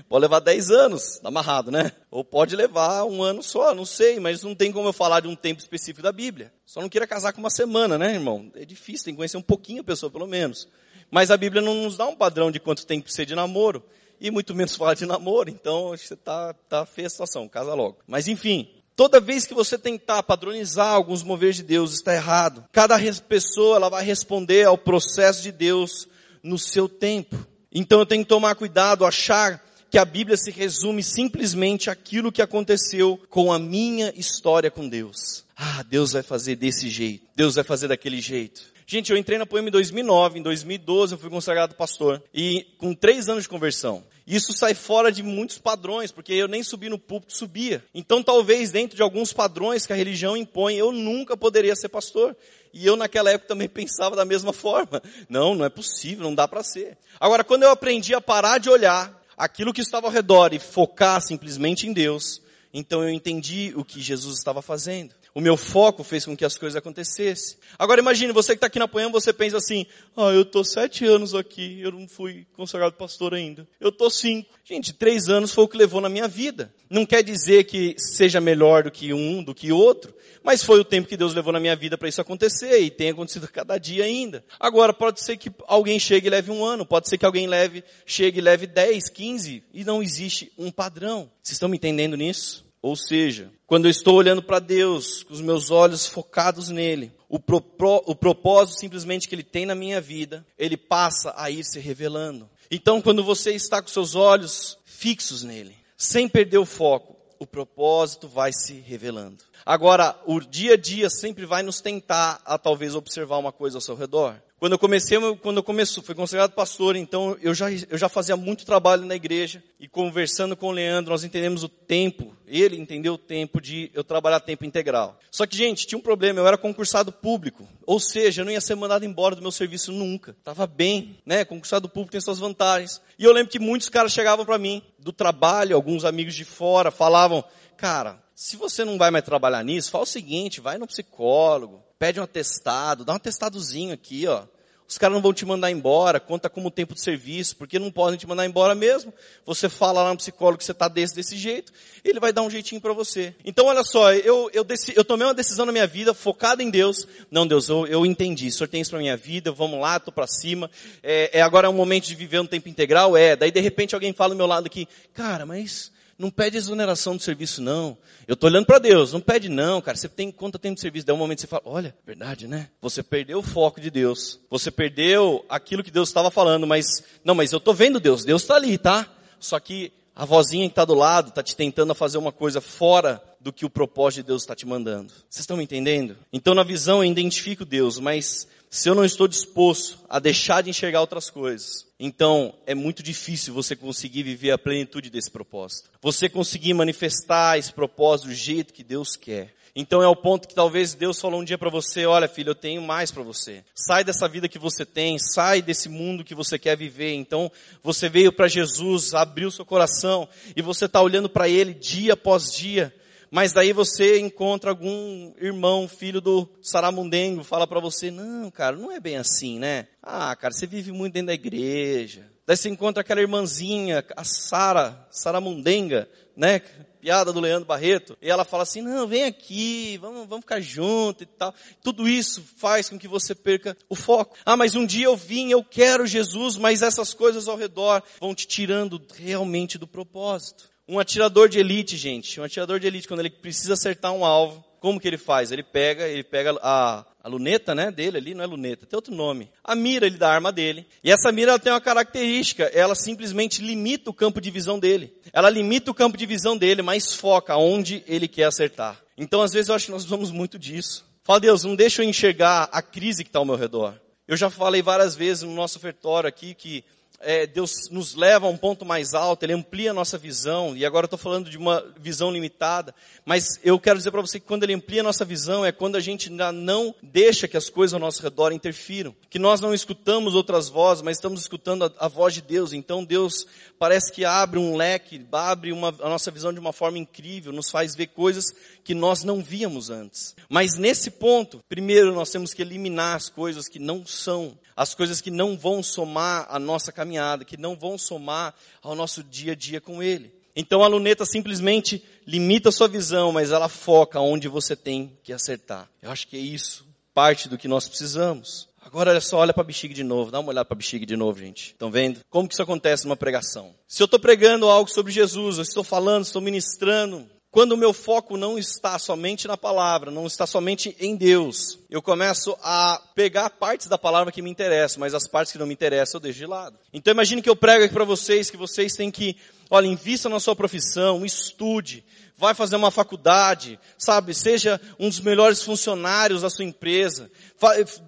[0.08, 1.92] pode levar dez anos, tá amarrado, né?
[2.10, 5.28] Ou pode levar um ano só, não sei, mas não tem como eu falar de
[5.28, 6.50] um tempo específico da Bíblia.
[6.64, 8.50] Só não queira casar com uma semana, né, irmão?
[8.54, 10.66] É difícil, tem que conhecer um pouquinho a pessoa, pelo menos.
[11.10, 13.84] Mas a Bíblia não nos dá um padrão de quanto tem que ser de namoro,
[14.18, 17.98] e muito menos falar de namoro, então você tá, tá feia a situação, casa logo.
[18.06, 18.70] Mas enfim,
[19.00, 22.66] Toda vez que você tentar padronizar alguns moveres de Deus, está errado.
[22.70, 26.06] Cada pessoa ela vai responder ao processo de Deus
[26.42, 27.34] no seu tempo.
[27.72, 32.42] Então eu tenho que tomar cuidado, achar que a Bíblia se resume simplesmente aquilo que
[32.42, 35.46] aconteceu com a minha história com Deus.
[35.56, 37.24] Ah, Deus vai fazer desse jeito.
[37.34, 38.60] Deus vai fazer daquele jeito.
[38.86, 42.22] Gente, eu entrei na Poema em 2009, em 2012 eu fui consagrado pastor.
[42.34, 44.04] E com três anos de conversão.
[44.30, 47.84] Isso sai fora de muitos padrões, porque eu nem subi no púlpito, subia.
[47.92, 52.36] Então talvez dentro de alguns padrões que a religião impõe, eu nunca poderia ser pastor.
[52.72, 55.02] E eu naquela época também pensava da mesma forma.
[55.28, 56.96] Não, não é possível, não dá para ser.
[57.18, 61.20] Agora, quando eu aprendi a parar de olhar aquilo que estava ao redor e focar
[61.20, 62.40] simplesmente em Deus,
[62.72, 65.12] então eu entendi o que Jesus estava fazendo.
[65.34, 67.56] O meu foco fez com que as coisas acontecessem.
[67.78, 71.04] Agora imagine, você que está aqui na Poema, você pensa assim, ah, eu estou sete
[71.04, 73.66] anos aqui, eu não fui consagrado pastor ainda.
[73.80, 74.50] Eu estou cinco.
[74.64, 76.72] Gente, três anos foi o que levou na minha vida.
[76.88, 80.12] Não quer dizer que seja melhor do que um, do que outro,
[80.42, 83.10] mas foi o tempo que Deus levou na minha vida para isso acontecer e tem
[83.10, 84.44] acontecido cada dia ainda.
[84.58, 87.84] Agora, pode ser que alguém chegue e leve um ano, pode ser que alguém leve,
[88.04, 91.30] chegue e leve dez, quinze, e não existe um padrão.
[91.42, 92.69] Vocês estão me entendendo nisso?
[92.82, 97.38] Ou seja, quando eu estou olhando para Deus, com os meus olhos focados nele, o,
[97.38, 97.62] pro,
[98.06, 102.48] o propósito simplesmente que ele tem na minha vida, ele passa a ir se revelando.
[102.70, 108.28] Então, quando você está com seus olhos fixos nele, sem perder o foco, o propósito
[108.28, 109.44] vai se revelando.
[109.64, 113.82] Agora, o dia a dia sempre vai nos tentar a talvez observar uma coisa ao
[113.82, 114.40] seu redor.
[114.60, 118.36] Quando eu comecei, quando eu comecei, fui considerado pastor, então eu já, eu já fazia
[118.36, 123.14] muito trabalho na igreja e conversando com o Leandro, nós entendemos o tempo, ele entendeu
[123.14, 125.18] o tempo de eu trabalhar tempo integral.
[125.30, 128.60] Só que, gente, tinha um problema, eu era concursado público, ou seja, eu não ia
[128.60, 130.36] ser mandado embora do meu serviço nunca.
[130.44, 131.42] Tava bem, né?
[131.42, 133.00] Concursado público tem suas vantagens.
[133.18, 136.90] E eu lembro que muitos caras chegavam para mim do trabalho, alguns amigos de fora,
[136.90, 137.42] falavam,
[137.78, 142.18] cara, se você não vai mais trabalhar nisso, fala o seguinte, vai no psicólogo, pede
[142.18, 144.44] um atestado, dá um atestadozinho aqui, ó.
[144.88, 148.18] Os caras não vão te mandar embora, conta como tempo de serviço, porque não podem
[148.18, 149.12] te mandar embora mesmo.
[149.44, 151.70] Você fala lá no psicólogo que você está desse, desse jeito,
[152.02, 153.34] ele vai dar um jeitinho para você.
[153.44, 156.70] Então olha só, eu, eu, decidi, eu, tomei uma decisão na minha vida, focada em
[156.70, 157.06] Deus.
[157.30, 160.14] Não, Deus, eu, eu entendi, o Senhor tem isso para minha vida, vamos lá, estou
[160.14, 160.70] para cima.
[161.02, 163.18] É, é agora é um momento de viver um tempo integral?
[163.18, 163.36] É.
[163.36, 167.22] Daí de repente alguém fala do meu lado aqui, cara, mas não pede exoneração do
[167.22, 167.96] serviço não.
[168.28, 169.96] Eu estou olhando para Deus, não pede não, cara.
[169.96, 171.06] Você tem quanto tempo de serviço?
[171.06, 172.68] Daí um momento você fala, olha, verdade, né?
[172.82, 174.38] Você perdeu o foco de Deus.
[174.50, 178.42] Você perdeu aquilo que Deus estava falando, mas, não, mas eu estou vendo Deus, Deus
[178.42, 179.08] está ali, tá?
[179.38, 183.22] Só que a vozinha que está do lado está te tentando fazer uma coisa fora
[183.40, 185.10] do que o propósito de Deus está te mandando.
[185.30, 186.18] Vocês estão me entendendo?
[186.30, 190.70] Então na visão eu identifico Deus, mas se eu não estou disposto a deixar de
[190.70, 195.90] enxergar outras coisas, então é muito difícil você conseguir viver a plenitude desse propósito.
[196.00, 199.52] Você conseguir manifestar esse propósito do jeito que Deus quer.
[199.74, 202.54] Então é o ponto que talvez Deus falou um dia para você, olha filho, eu
[202.54, 203.64] tenho mais para você.
[203.74, 207.14] Sai dessa vida que você tem, sai desse mundo que você quer viver.
[207.14, 207.50] Então
[207.82, 212.52] você veio para Jesus, abriu seu coração e você está olhando para Ele dia após
[212.52, 212.94] dia
[213.30, 218.90] Mas daí você encontra algum irmão, filho do Saramundengo, fala para você, não, cara, não
[218.90, 219.86] é bem assim, né?
[220.02, 222.28] Ah, cara, você vive muito dentro da igreja.
[222.44, 226.58] Daí você encontra aquela irmãzinha, a Sara, Saramundenga, né?
[227.00, 228.18] Piada do Leandro Barreto.
[228.20, 231.54] E ela fala assim, não, vem aqui, vamos, vamos ficar junto e tal.
[231.82, 234.36] Tudo isso faz com que você perca o foco.
[234.44, 238.34] Ah, mas um dia eu vim, eu quero Jesus, mas essas coisas ao redor vão
[238.34, 240.69] te tirando realmente do propósito.
[240.90, 244.64] Um atirador de elite, gente, um atirador de elite, quando ele precisa acertar um alvo,
[244.80, 245.52] como que ele faz?
[245.52, 249.14] Ele pega, ele pega a, a luneta, né, dele ali, não é luneta, tem outro
[249.14, 249.48] nome.
[249.62, 250.84] A mira ele da arma dele.
[251.04, 255.14] E essa mira ela tem uma característica, ela simplesmente limita o campo de visão dele.
[255.32, 259.00] Ela limita o campo de visão dele, mas foca onde ele quer acertar.
[259.16, 261.06] Então, às vezes eu acho que nós vamos muito disso.
[261.22, 263.94] Fala, Deus, não deixa eu enxergar a crise que está ao meu redor.
[264.26, 266.84] Eu já falei várias vezes no nosso ofertório aqui que
[267.20, 270.84] é, Deus nos leva a um ponto mais alto, Ele amplia a nossa visão, e
[270.86, 274.46] agora eu estou falando de uma visão limitada, mas eu quero dizer para você que
[274.46, 277.68] quando Ele amplia a nossa visão é quando a gente ainda não deixa que as
[277.68, 281.92] coisas ao nosso redor interfiram, que nós não escutamos outras vozes, mas estamos escutando a,
[281.98, 283.46] a voz de Deus, então Deus
[283.78, 287.70] parece que abre um leque, abre uma, a nossa visão de uma forma incrível, nos
[287.70, 288.46] faz ver coisas
[288.82, 290.34] que nós não víamos antes.
[290.48, 295.20] Mas nesse ponto, primeiro nós temos que eliminar as coisas que não são, as coisas
[295.20, 299.54] que não vão somar a nossa caminhada, que não vão somar ao nosso dia a
[299.56, 300.32] dia com Ele.
[300.54, 305.32] Então a luneta simplesmente limita a sua visão, mas ela foca onde você tem que
[305.32, 305.88] acertar.
[306.02, 308.68] Eu acho que é isso, parte do que nós precisamos.
[308.82, 311.04] Agora olha só, olha para a bexiga de novo, dá uma olhada para a bexiga
[311.04, 311.68] de novo, gente.
[311.68, 312.20] Estão vendo?
[312.30, 313.74] Como que isso acontece numa pregação?
[313.86, 317.92] Se eu estou pregando algo sobre Jesus, eu estou falando, estou ministrando, quando o meu
[317.92, 323.50] foco não está somente na palavra, não está somente em Deus, eu começo a pegar
[323.50, 326.38] partes da palavra que me interessam, mas as partes que não me interessam eu deixo
[326.38, 326.78] de lado.
[326.92, 329.36] Então imagine que eu prego aqui para vocês que vocês têm que,
[329.68, 332.04] olha, invista na sua profissão, estude,
[332.40, 334.32] vai fazer uma faculdade, sabe?
[334.32, 337.30] Seja um dos melhores funcionários da sua empresa.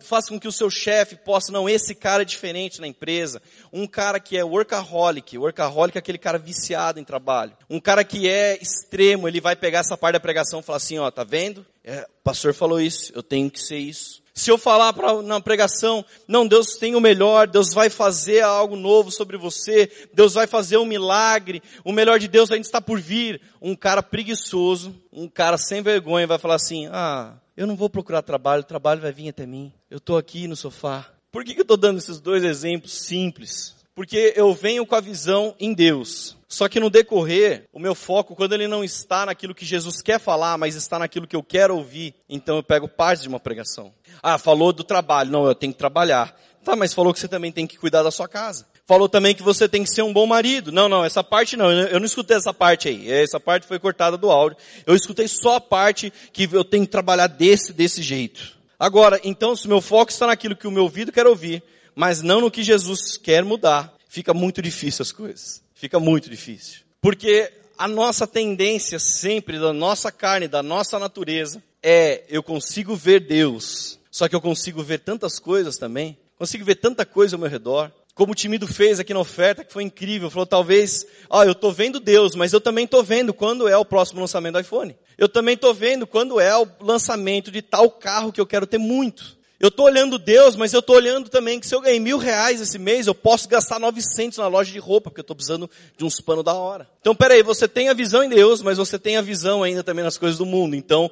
[0.01, 3.43] Faça com que o seu chefe possa, não, esse cara é diferente na empresa.
[3.71, 5.37] Um cara que é workaholic.
[5.37, 7.53] Workaholic é aquele cara viciado em trabalho.
[7.69, 10.99] Um cara que é extremo, ele vai pegar essa parte da pregação e falar assim,
[10.99, 11.67] ó, tá vendo?
[11.85, 14.22] É, o pastor falou isso, eu tenho que ser isso.
[14.35, 18.77] Se eu falar pra, na pregação, não, Deus tem o melhor, Deus vai fazer algo
[18.77, 22.99] novo sobre você, Deus vai fazer um milagre, o melhor de Deus ainda está por
[22.99, 23.41] vir.
[23.61, 28.23] Um cara preguiçoso, um cara sem vergonha vai falar assim, ah, eu não vou procurar
[28.23, 29.73] trabalho, o trabalho vai vir até mim.
[29.91, 31.11] Eu estou aqui no sofá.
[31.31, 33.75] Por que, que eu estou dando esses dois exemplos simples?
[33.95, 36.37] Porque eu venho com a visão em Deus.
[36.53, 40.21] Só que no decorrer, o meu foco, quando ele não está naquilo que Jesus quer
[40.21, 43.91] falar, mas está naquilo que eu quero ouvir, então eu pego parte de uma pregação.
[44.23, 45.31] Ah, falou do trabalho.
[45.31, 46.39] Não, eu tenho que trabalhar.
[46.63, 48.67] Tá, mas falou que você também tem que cuidar da sua casa.
[48.85, 50.71] Falou também que você tem que ser um bom marido.
[50.71, 51.73] Não, não, essa parte não.
[51.73, 53.11] Eu não escutei essa parte aí.
[53.11, 54.59] Essa parte foi cortada do áudio.
[54.85, 58.59] Eu escutei só a parte que eu tenho que trabalhar desse, desse jeito.
[58.79, 61.63] Agora, então, se o meu foco está naquilo que o meu ouvido quer ouvir,
[61.95, 65.63] mas não no que Jesus quer mudar, fica muito difícil as coisas.
[65.83, 66.83] Fica muito difícil.
[67.01, 73.19] Porque a nossa tendência sempre, da nossa carne, da nossa natureza, é eu consigo ver
[73.19, 77.51] Deus, só que eu consigo ver tantas coisas também, consigo ver tanta coisa ao meu
[77.51, 77.91] redor.
[78.15, 81.73] Como o Timido fez aqui na oferta, que foi incrível, falou talvez, ah, eu estou
[81.73, 84.95] vendo Deus, mas eu também estou vendo quando é o próximo lançamento do iPhone.
[85.19, 88.79] Eu também estou vendo quando é o lançamento de tal carro que eu quero ter
[88.79, 89.37] muito.
[89.63, 92.61] Eu estou olhando Deus, mas eu estou olhando também que se eu ganhei mil reais
[92.61, 96.05] esse mês, eu posso gastar 900 na loja de roupa, porque eu estou precisando de
[96.05, 96.91] uns panos da hora.
[97.01, 100.05] Então, peraí, você tem a visão em Deus, mas você tem a visão ainda também
[100.05, 100.75] nas coisas do mundo.
[100.75, 101.09] Então,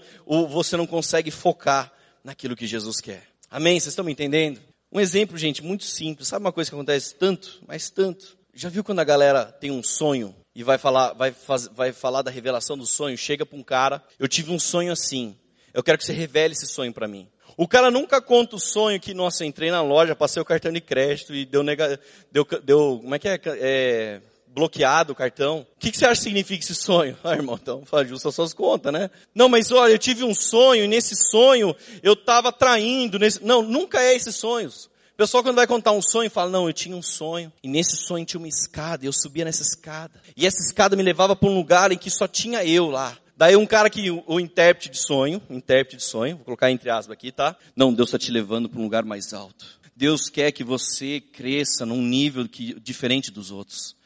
[0.48, 1.92] você não consegue focar
[2.24, 3.22] naquilo que Jesus quer.
[3.48, 3.78] Amém?
[3.78, 4.58] Vocês estão me entendendo?
[4.90, 6.26] Um exemplo, gente, muito simples.
[6.26, 8.36] Sabe uma coisa que acontece tanto, mas tanto?
[8.52, 12.22] Já viu quando a galera tem um sonho e vai falar, vai, faz, vai falar
[12.22, 13.16] da revelação do sonho?
[13.16, 15.36] Chega para um cara, eu tive um sonho assim.
[15.72, 17.28] Eu quero que você revele esse sonho para mim.
[17.60, 20.80] O cara nunca conta o sonho que, nossa, entrei na loja, passei o cartão de
[20.80, 22.00] crédito e deu, nega,
[22.32, 25.66] deu, deu como é que é, é bloqueado o cartão.
[25.76, 27.18] O que, que você acha que significa esse sonho?
[27.22, 29.10] Ah, irmão, então ajusta suas contas, né?
[29.34, 33.18] Não, mas olha, eu tive um sonho e nesse sonho eu estava traindo.
[33.18, 33.44] Nesse...
[33.44, 34.86] Não, nunca é esses sonhos.
[35.12, 37.52] O pessoal quando vai contar um sonho fala, não, eu tinha um sonho.
[37.62, 40.18] E nesse sonho tinha uma escada, eu subia nessa escada.
[40.34, 43.18] E essa escada me levava para um lugar em que só tinha eu lá.
[43.40, 47.14] Daí um cara que, o, intérprete de sonho, intérprete de sonho, vou colocar entre aspas
[47.14, 47.56] aqui, tá?
[47.74, 49.64] Não, Deus está te levando para um lugar mais alto.
[49.96, 53.96] Deus quer que você cresça num nível que, diferente dos outros.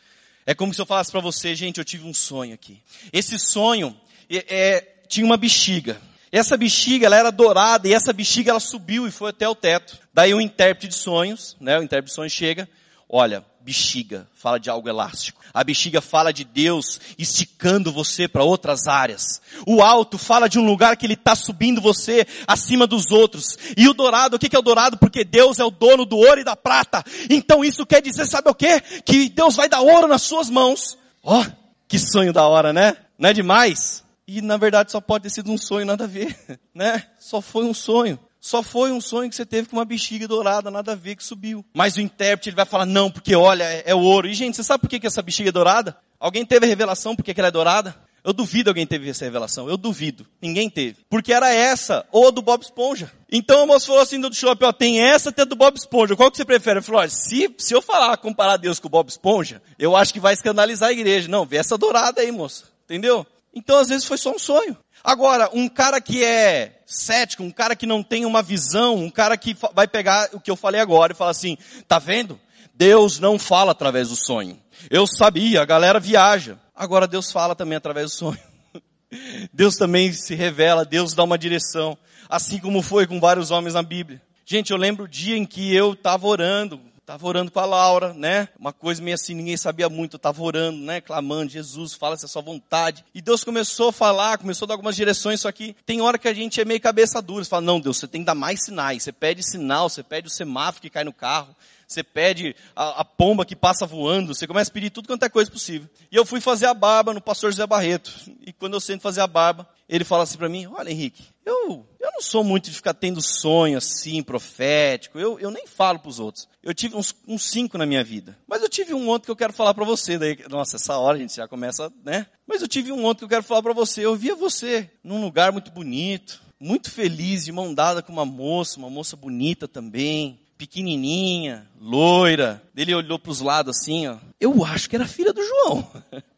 [0.46, 2.80] É como se eu falasse para você, gente, eu tive um sonho aqui.
[3.12, 3.96] Esse sonho
[4.30, 6.00] é, é, tinha uma bexiga.
[6.30, 9.98] Essa bexiga, ela era dourada e essa bexiga ela subiu e foi até o teto.
[10.14, 12.68] Daí o intérprete de sonhos, né, o intérprete de sonhos chega,
[13.08, 15.40] Olha, bexiga fala de algo elástico.
[15.52, 19.40] A bexiga fala de Deus esticando você para outras áreas.
[19.66, 23.56] O alto fala de um lugar que Ele está subindo você acima dos outros.
[23.76, 24.98] E o dourado, o que é o dourado?
[24.98, 27.02] Porque Deus é o dono do ouro e da prata.
[27.30, 28.80] Então isso quer dizer, sabe o quê?
[29.04, 30.98] Que Deus vai dar ouro nas suas mãos.
[31.22, 31.52] Ó, oh,
[31.88, 32.96] que sonho da hora, né?
[33.18, 34.04] Não é demais?
[34.26, 36.36] E na verdade só pode ter sido um sonho, nada a ver,
[36.74, 37.04] né?
[37.18, 38.18] Só foi um sonho.
[38.44, 41.24] Só foi um sonho que você teve com uma bexiga dourada, nada a ver que
[41.24, 41.64] subiu.
[41.72, 44.28] Mas o intérprete ele vai falar, não, porque olha, é, é ouro.
[44.28, 45.96] E gente, você sabe por que, que essa bexiga é dourada?
[46.20, 47.96] Alguém teve a revelação por que, ela é dourada?
[48.22, 49.66] Eu duvido alguém teve essa revelação.
[49.66, 50.26] Eu duvido.
[50.42, 50.98] Ninguém teve.
[51.08, 53.10] Porque era essa, ou a do Bob Esponja.
[53.32, 56.14] Então o moço falou assim do shopping, ó, tem essa, tem a do Bob Esponja.
[56.14, 56.80] Qual que você prefere?
[56.86, 60.20] Eu olha, se, se eu falar, comparar Deus com o Bob Esponja, eu acho que
[60.20, 61.28] vai escandalizar a igreja.
[61.28, 62.64] Não, vê essa dourada aí, moça.
[62.84, 63.26] Entendeu?
[63.54, 64.76] Então às vezes foi só um sonho.
[65.04, 69.36] Agora, um cara que é cético, um cara que não tem uma visão, um cara
[69.36, 72.40] que vai pegar o que eu falei agora e falar assim, tá vendo?
[72.74, 74.58] Deus não fala através do sonho.
[74.90, 76.58] Eu sabia, a galera viaja.
[76.74, 78.38] Agora Deus fala também através do sonho.
[79.52, 81.98] Deus também se revela, Deus dá uma direção.
[82.26, 84.22] Assim como foi com vários homens na Bíblia.
[84.46, 88.14] Gente, eu lembro o dia em que eu estava orando, Estava orando com a Laura,
[88.14, 88.48] né?
[88.58, 90.14] Uma coisa meio assim, ninguém sabia muito.
[90.14, 91.02] Eu estava orando, né?
[91.02, 93.04] Clamando, Jesus, fala se é sua vontade.
[93.14, 96.26] E Deus começou a falar, começou a dar algumas direções, só que tem hora que
[96.26, 97.44] a gente é meio cabeça dura.
[97.44, 99.02] Você fala, não, Deus, você tem que dar mais sinais.
[99.02, 101.54] Você pede sinal, você pede o semáforo que cai no carro.
[101.86, 105.28] Você pede a, a, pomba que passa voando, você começa a pedir tudo quanto é
[105.28, 105.86] coisa possível.
[106.10, 108.10] E eu fui fazer a barba no pastor José Barreto.
[108.46, 111.86] E quando eu sento fazer a barba, ele fala assim para mim, olha Henrique, eu,
[112.00, 115.18] eu não sou muito de ficar tendo sonho assim, profético.
[115.18, 116.48] Eu, eu nem falo para os outros.
[116.62, 118.38] Eu tive uns, uns cinco na minha vida.
[118.46, 120.18] Mas eu tive um outro que eu quero falar para você.
[120.18, 122.26] Daí, nossa, essa hora a gente já começa, né?
[122.46, 124.04] Mas eu tive um outro que eu quero falar para você.
[124.04, 128.78] Eu via você num lugar muito bonito, muito feliz, de mão dada com uma moça,
[128.78, 132.62] uma moça bonita também, pequenininha, loira.
[132.74, 134.16] Ele olhou para os lados assim, ó.
[134.40, 135.86] Eu acho que era filha do João.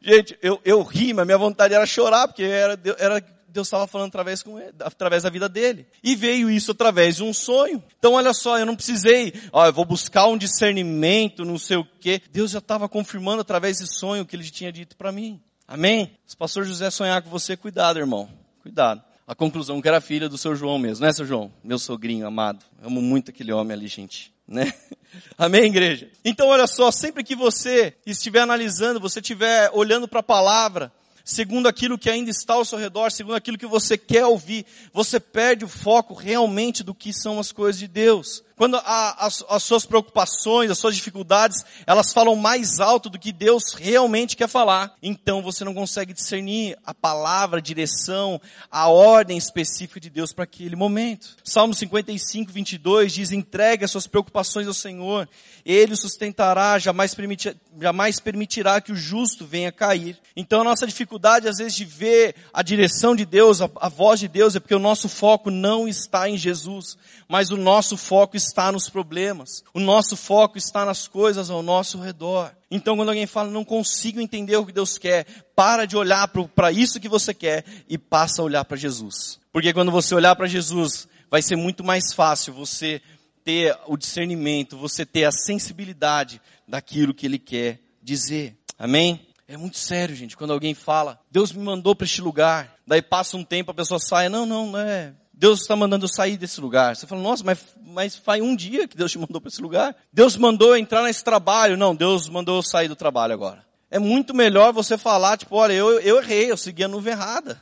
[0.00, 3.20] Gente, eu, eu ri, mas minha vontade era chorar, porque era, era
[3.54, 5.86] Deus estava falando através, com ele, através da vida dele.
[6.02, 7.80] E veio isso através de um sonho.
[7.96, 11.86] Então olha só, eu não precisei, ó, eu vou buscar um discernimento, não sei o
[12.00, 12.20] quê.
[12.32, 15.40] Deus já estava confirmando através desse sonho que ele tinha dito para mim.
[15.68, 16.18] Amém?
[16.26, 18.28] Se o pastor José sonhar com você, cuidado, irmão.
[18.60, 19.00] Cuidado.
[19.24, 21.52] A conclusão que era filha do seu João mesmo, né, seu João?
[21.62, 22.64] Meu sogrinho amado.
[22.82, 24.33] Amo muito aquele homem ali, gente.
[24.46, 24.72] Né?
[25.38, 26.08] Amém, igreja?
[26.24, 30.92] Então, olha só, sempre que você estiver analisando, você estiver olhando para a palavra,
[31.24, 35.18] segundo aquilo que ainda está ao seu redor, segundo aquilo que você quer ouvir, você
[35.18, 38.44] perde o foco realmente do que são as coisas de Deus.
[38.56, 43.32] Quando a, as, as suas preocupações, as suas dificuldades, elas falam mais alto do que
[43.32, 48.40] Deus realmente quer falar, então você não consegue discernir a palavra, a direção,
[48.70, 51.36] a ordem específica de Deus para aquele momento.
[51.42, 55.28] Salmo 55, 22 diz, entregue as suas preocupações ao Senhor,
[55.64, 60.16] Ele o sustentará, jamais, permitir, jamais permitirá que o justo venha cair.
[60.36, 64.20] Então a nossa dificuldade às vezes de ver a direção de Deus, a, a voz
[64.20, 66.96] de Deus, é porque o nosso foco não está em Jesus,
[67.28, 68.36] mas o nosso foco
[68.72, 69.62] nos problemas.
[69.72, 72.54] O nosso foco está nas coisas ao nosso redor.
[72.70, 76.72] Então, quando alguém fala, não consigo entender o que Deus quer, para de olhar para
[76.72, 79.38] isso que você quer e passa a olhar para Jesus.
[79.52, 83.00] Porque quando você olhar para Jesus, vai ser muito mais fácil você
[83.44, 88.56] ter o discernimento, você ter a sensibilidade daquilo que Ele quer dizer.
[88.78, 89.26] Amém?
[89.46, 93.36] É muito sério, gente, quando alguém fala, Deus me mandou para este lugar, daí passa
[93.36, 96.60] um tempo, a pessoa sai, não, não, não é, Deus está mandando eu sair desse
[96.60, 96.94] lugar.
[96.94, 99.94] Você fala, nossa, mas, mas faz um dia que Deus te mandou para esse lugar.
[100.12, 101.76] Deus mandou entrar nesse trabalho.
[101.76, 103.64] Não, Deus mandou eu sair do trabalho agora.
[103.90, 107.60] É muito melhor você falar, tipo, olha, eu, eu errei, eu segui a nuvem errada.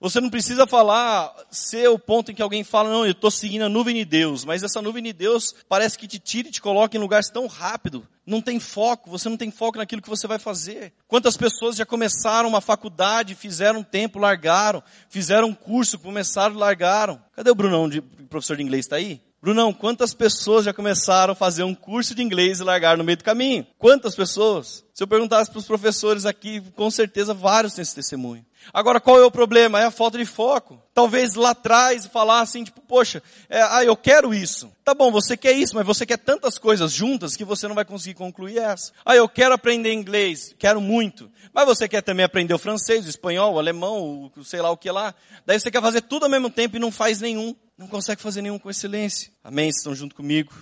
[0.00, 3.66] Você não precisa falar, ser o ponto em que alguém fala, não, eu estou seguindo
[3.66, 6.62] a nuvem de Deus, mas essa nuvem de Deus parece que te tira e te
[6.62, 8.08] coloca em lugares tão rápido.
[8.24, 10.94] Não tem foco, você não tem foco naquilo que você vai fazer.
[11.06, 17.20] Quantas pessoas já começaram uma faculdade, fizeram um tempo, largaram, fizeram um curso, começaram, largaram.
[17.36, 19.20] Cadê o Brunão, de, professor de inglês, está aí?
[19.42, 23.18] Brunão, quantas pessoas já começaram a fazer um curso de inglês e largaram no meio
[23.18, 23.66] do caminho?
[23.78, 24.84] Quantas pessoas?
[24.94, 28.44] Se eu perguntasse para os professores aqui, com certeza vários têm esse testemunho.
[28.72, 29.80] Agora, qual é o problema?
[29.80, 30.80] É a falta de foco.
[30.94, 34.70] Talvez lá atrás falar assim, tipo, poxa, é, ah, eu quero isso.
[34.84, 37.84] Tá bom, você quer isso, mas você quer tantas coisas juntas que você não vai
[37.84, 38.92] conseguir concluir essa.
[39.04, 41.30] Ah, eu quero aprender inglês, quero muito.
[41.52, 44.76] Mas você quer também aprender o francês, o espanhol, o alemão, o sei lá o
[44.76, 45.14] que lá.
[45.44, 47.54] Daí você quer fazer tudo ao mesmo tempo e não faz nenhum.
[47.76, 49.32] Não consegue fazer nenhum com excelência.
[49.42, 49.66] Amém?
[49.66, 50.52] Vocês estão junto comigo?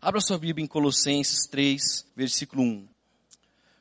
[0.00, 2.88] Abra sua Bíblia em Colossenses 3, versículo 1.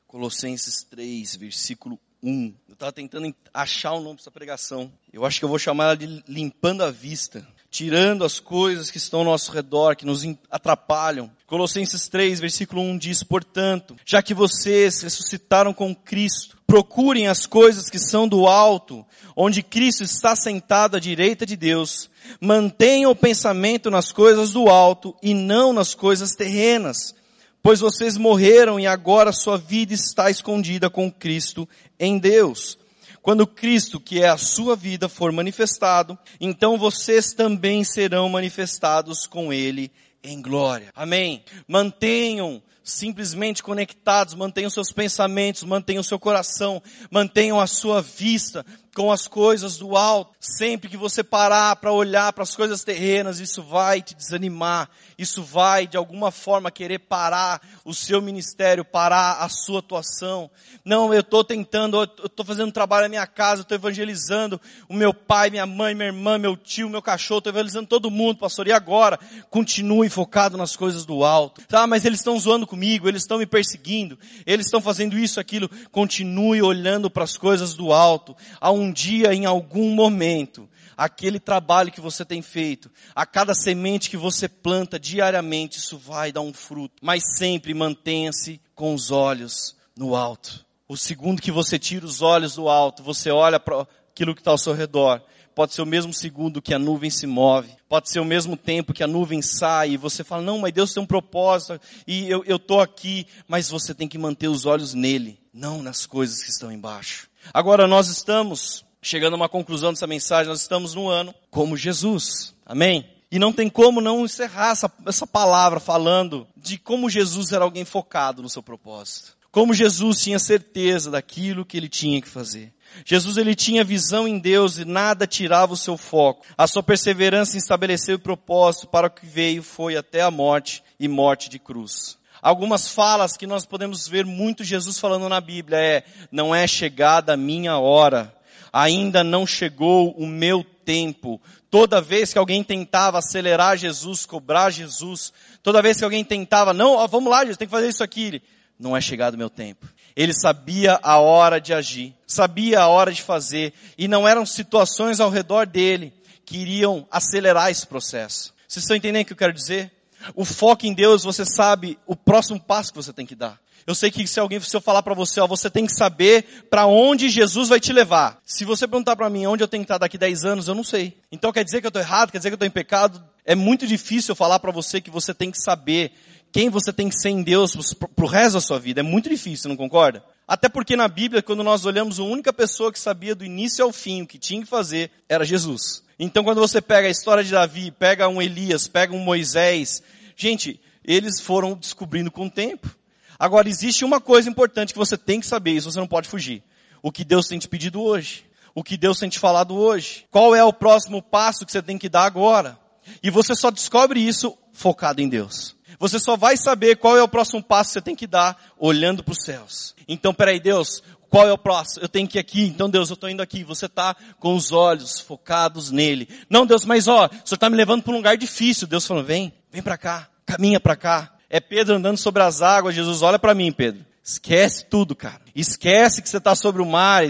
[0.06, 2.54] Colossenses 3, versículo 1.
[2.68, 4.92] Eu estava tentando achar o nome dessa pregação.
[5.12, 7.46] Eu acho que eu vou chamar ela de limpando a vista.
[7.72, 11.30] Tirando as coisas que estão ao nosso redor, que nos atrapalham.
[11.46, 17.90] Colossenses 3, versículo 1 diz, portanto, já que vocês ressuscitaram com Cristo, procurem as coisas
[17.90, 19.06] que são do alto,
[19.36, 22.10] onde Cristo está sentado à direita de Deus.
[22.40, 27.15] Mantenham o pensamento nas coisas do alto e não nas coisas terrenas,
[27.62, 31.68] pois vocês morreram e agora sua vida está escondida com Cristo
[32.00, 32.78] em Deus.
[33.22, 39.52] Quando Cristo, que é a sua vida, for manifestado, então vocês também serão manifestados com
[39.52, 39.92] Ele
[40.24, 40.92] em glória.
[40.96, 41.44] Amém.
[41.68, 46.82] Mantenham simplesmente conectados, mantenham seus pensamentos, mantenham seu coração,
[47.12, 50.31] mantenham a sua vista com as coisas do alto.
[50.40, 55.44] Sempre que você parar para olhar para as coisas terrenas, isso vai te desanimar, isso
[55.44, 60.50] vai de alguma forma querer parar o seu ministério, parar a sua atuação.
[60.85, 65.13] Não, eu estou tentando, eu estou fazendo trabalho na minha casa, estou evangelizando o meu
[65.13, 68.67] pai, minha mãe, minha irmã, meu tio, meu cachorro, estou evangelizando todo mundo, pastor.
[68.67, 69.19] E agora?
[69.50, 71.62] Continue focado nas coisas do alto.
[71.67, 75.69] Tá, mas eles estão zoando comigo, eles estão me perseguindo, eles estão fazendo isso, aquilo.
[75.92, 78.35] Continue olhando para as coisas do alto.
[78.60, 84.10] Há um dia, em algum momento, aquele trabalho que você tem feito, a cada semente
[84.10, 86.96] que você planta diariamente, isso vai dar um fruto.
[87.02, 90.65] Mas sempre mantenha-se com os olhos no alto.
[90.88, 94.52] O segundo que você tira os olhos do alto, você olha para aquilo que está
[94.52, 95.21] ao seu redor.
[95.56, 97.69] Pode ser o mesmo segundo que a nuvem se move.
[97.88, 100.94] Pode ser o mesmo tempo que a nuvem sai e você fala, não, mas Deus
[100.94, 103.27] tem um propósito e eu estou aqui.
[103.48, 107.29] Mas você tem que manter os olhos nele, não nas coisas que estão embaixo.
[107.54, 112.54] Agora nós estamos chegando a uma conclusão dessa mensagem, nós estamos no ano como Jesus.
[112.65, 113.10] Amém?
[113.31, 117.85] E não tem como não encerrar essa, essa palavra falando de como Jesus era alguém
[117.85, 119.37] focado no seu propósito.
[119.52, 122.71] Como Jesus tinha certeza daquilo que ele tinha que fazer.
[123.06, 126.46] Jesus ele tinha visão em Deus e nada tirava o seu foco.
[126.58, 130.83] A sua perseverança em estabelecer o propósito para o que veio foi até a morte
[131.00, 132.19] e morte de cruz.
[132.42, 137.33] Algumas falas que nós podemos ver muito Jesus falando na Bíblia é, não é chegada
[137.33, 138.33] a minha hora,
[138.71, 141.42] ainda não chegou o meu tempo.
[141.69, 146.94] Toda vez que alguém tentava acelerar Jesus, cobrar Jesus, toda vez que alguém tentava, não,
[146.94, 148.42] ó, vamos lá, Jesus, tem que fazer isso aqui,
[148.79, 149.87] não é chegado o meu tempo.
[150.15, 155.19] Ele sabia a hora de agir, sabia a hora de fazer, e não eram situações
[155.19, 156.13] ao redor dele
[156.46, 158.54] que iriam acelerar esse processo.
[158.67, 159.92] Vocês estão entendendo o que eu quero dizer?
[160.36, 163.60] O foco em Deus, você sabe o próximo passo que você tem que dar.
[163.88, 166.65] Eu sei que se alguém se eu falar para você, ó, você tem que saber
[166.70, 168.40] para onde Jesus vai te levar.
[168.46, 170.84] Se você perguntar para mim onde eu tenho que estar daqui 10 anos, eu não
[170.84, 171.17] sei.
[171.32, 173.24] Então quer dizer que eu estou errado, quer dizer que eu estou em pecado?
[173.44, 176.12] É muito difícil eu falar para você que você tem que saber
[176.52, 179.00] quem você tem que ser em Deus para o resto da sua vida.
[179.00, 180.24] É muito difícil, não concorda?
[180.48, 183.92] Até porque na Bíblia, quando nós olhamos, a única pessoa que sabia do início ao
[183.92, 186.04] fim o que tinha que fazer era Jesus.
[186.20, 190.04] Então quando você pega a história de Davi, pega um Elias, pega um Moisés,
[190.36, 192.94] gente, eles foram descobrindo com o tempo.
[193.40, 196.62] Agora existe uma coisa importante que você tem que saber, isso você não pode fugir.
[197.02, 198.44] O que Deus tem te pedido hoje.
[198.76, 200.26] O que Deus tem te falado hoje.
[200.30, 202.78] Qual é o próximo passo que você tem que dar agora?
[203.24, 205.76] E você só descobre isso focado em Deus.
[205.98, 209.24] Você só vai saber qual é o próximo passo que você tem que dar olhando
[209.24, 209.96] para os céus.
[210.08, 212.04] Então, peraí, Deus, qual é o próximo?
[212.04, 212.63] Eu tenho que ir aqui.
[212.63, 213.63] Então, Deus, eu estou indo aqui.
[213.63, 216.27] Você está com os olhos focados nele.
[216.50, 218.88] Não, Deus, mas ó, o Senhor está me levando para um lugar difícil.
[218.88, 221.34] Deus falou, vem, vem para cá, caminha para cá.
[221.50, 222.96] É Pedro andando sobre as águas.
[222.96, 224.06] Jesus, olha para mim, Pedro.
[224.23, 225.42] Esquece tudo, cara.
[225.56, 227.23] Esquece que você está sobre o mar.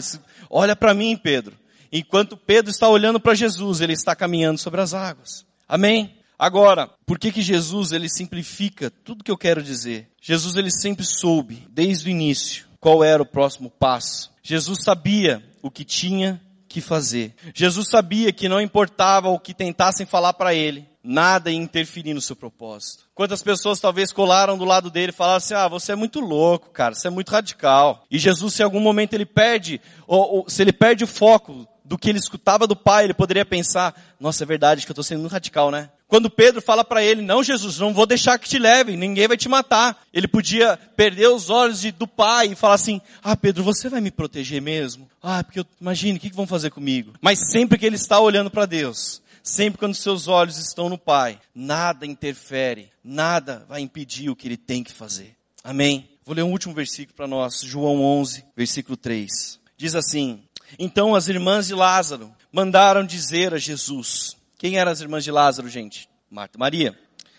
[0.50, 1.58] Olha para mim, Pedro.
[1.92, 5.46] Enquanto Pedro está olhando para Jesus, ele está caminhando sobre as águas.
[5.68, 6.16] Amém?
[6.38, 10.10] Agora, por que que Jesus ele simplifica tudo que eu quero dizer?
[10.22, 14.32] Jesus ele sempre soube, desde o início, qual era o próximo passo.
[14.42, 17.34] Jesus sabia o que tinha que fazer.
[17.54, 22.22] Jesus sabia que não importava o que tentassem falar para ele, nada ia interferir no
[22.22, 23.06] seu propósito.
[23.16, 26.70] Quantas pessoas talvez colaram do lado dele e falaram assim, ah, você é muito louco,
[26.70, 28.04] cara, você é muito radical.
[28.10, 31.68] E Jesus, se em algum momento ele perde, ou, ou se ele perde o foco
[31.84, 35.04] do que ele escutava do Pai, ele poderia pensar, nossa, é verdade que eu estou
[35.04, 35.90] sendo muito radical, né?
[36.10, 39.38] Quando Pedro fala para ele, não Jesus, não vou deixar que te levem, ninguém vai
[39.38, 39.96] te matar.
[40.12, 44.02] Ele podia perder os olhos de, do pai e falar assim, ah Pedro, você vai
[44.02, 45.08] me proteger mesmo?
[45.22, 47.14] Ah, porque eu, imagine, o que, que vão fazer comigo?
[47.22, 51.40] Mas sempre que ele está olhando para Deus, sempre quando seus olhos estão no pai,
[51.54, 55.36] nada interfere, nada vai impedir o que ele tem que fazer.
[55.64, 56.10] Amém?
[56.26, 59.60] Vou ler um último versículo para nós, João 11, versículo 3.
[59.78, 60.42] Diz assim,
[60.80, 64.39] então as irmãs de Lázaro mandaram dizer a Jesus.
[64.60, 66.10] Quem eram as irmãs de Lázaro, gente?
[66.30, 66.94] Marta e Maria.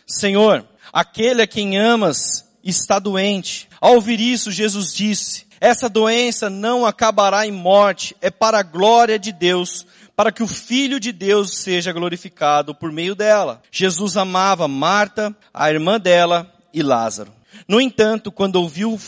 [0.07, 3.69] Senhor, aquele a quem amas está doente.
[3.79, 9.19] Ao ouvir isso, Jesus disse, essa doença não acabará em morte, é para a glória
[9.19, 13.61] de Deus, para que o Filho de Deus seja glorificado por meio dela.
[13.71, 17.31] Jesus amava Marta, a irmã dela e Lázaro.
[17.69, 18.99] No entanto, quando ouviu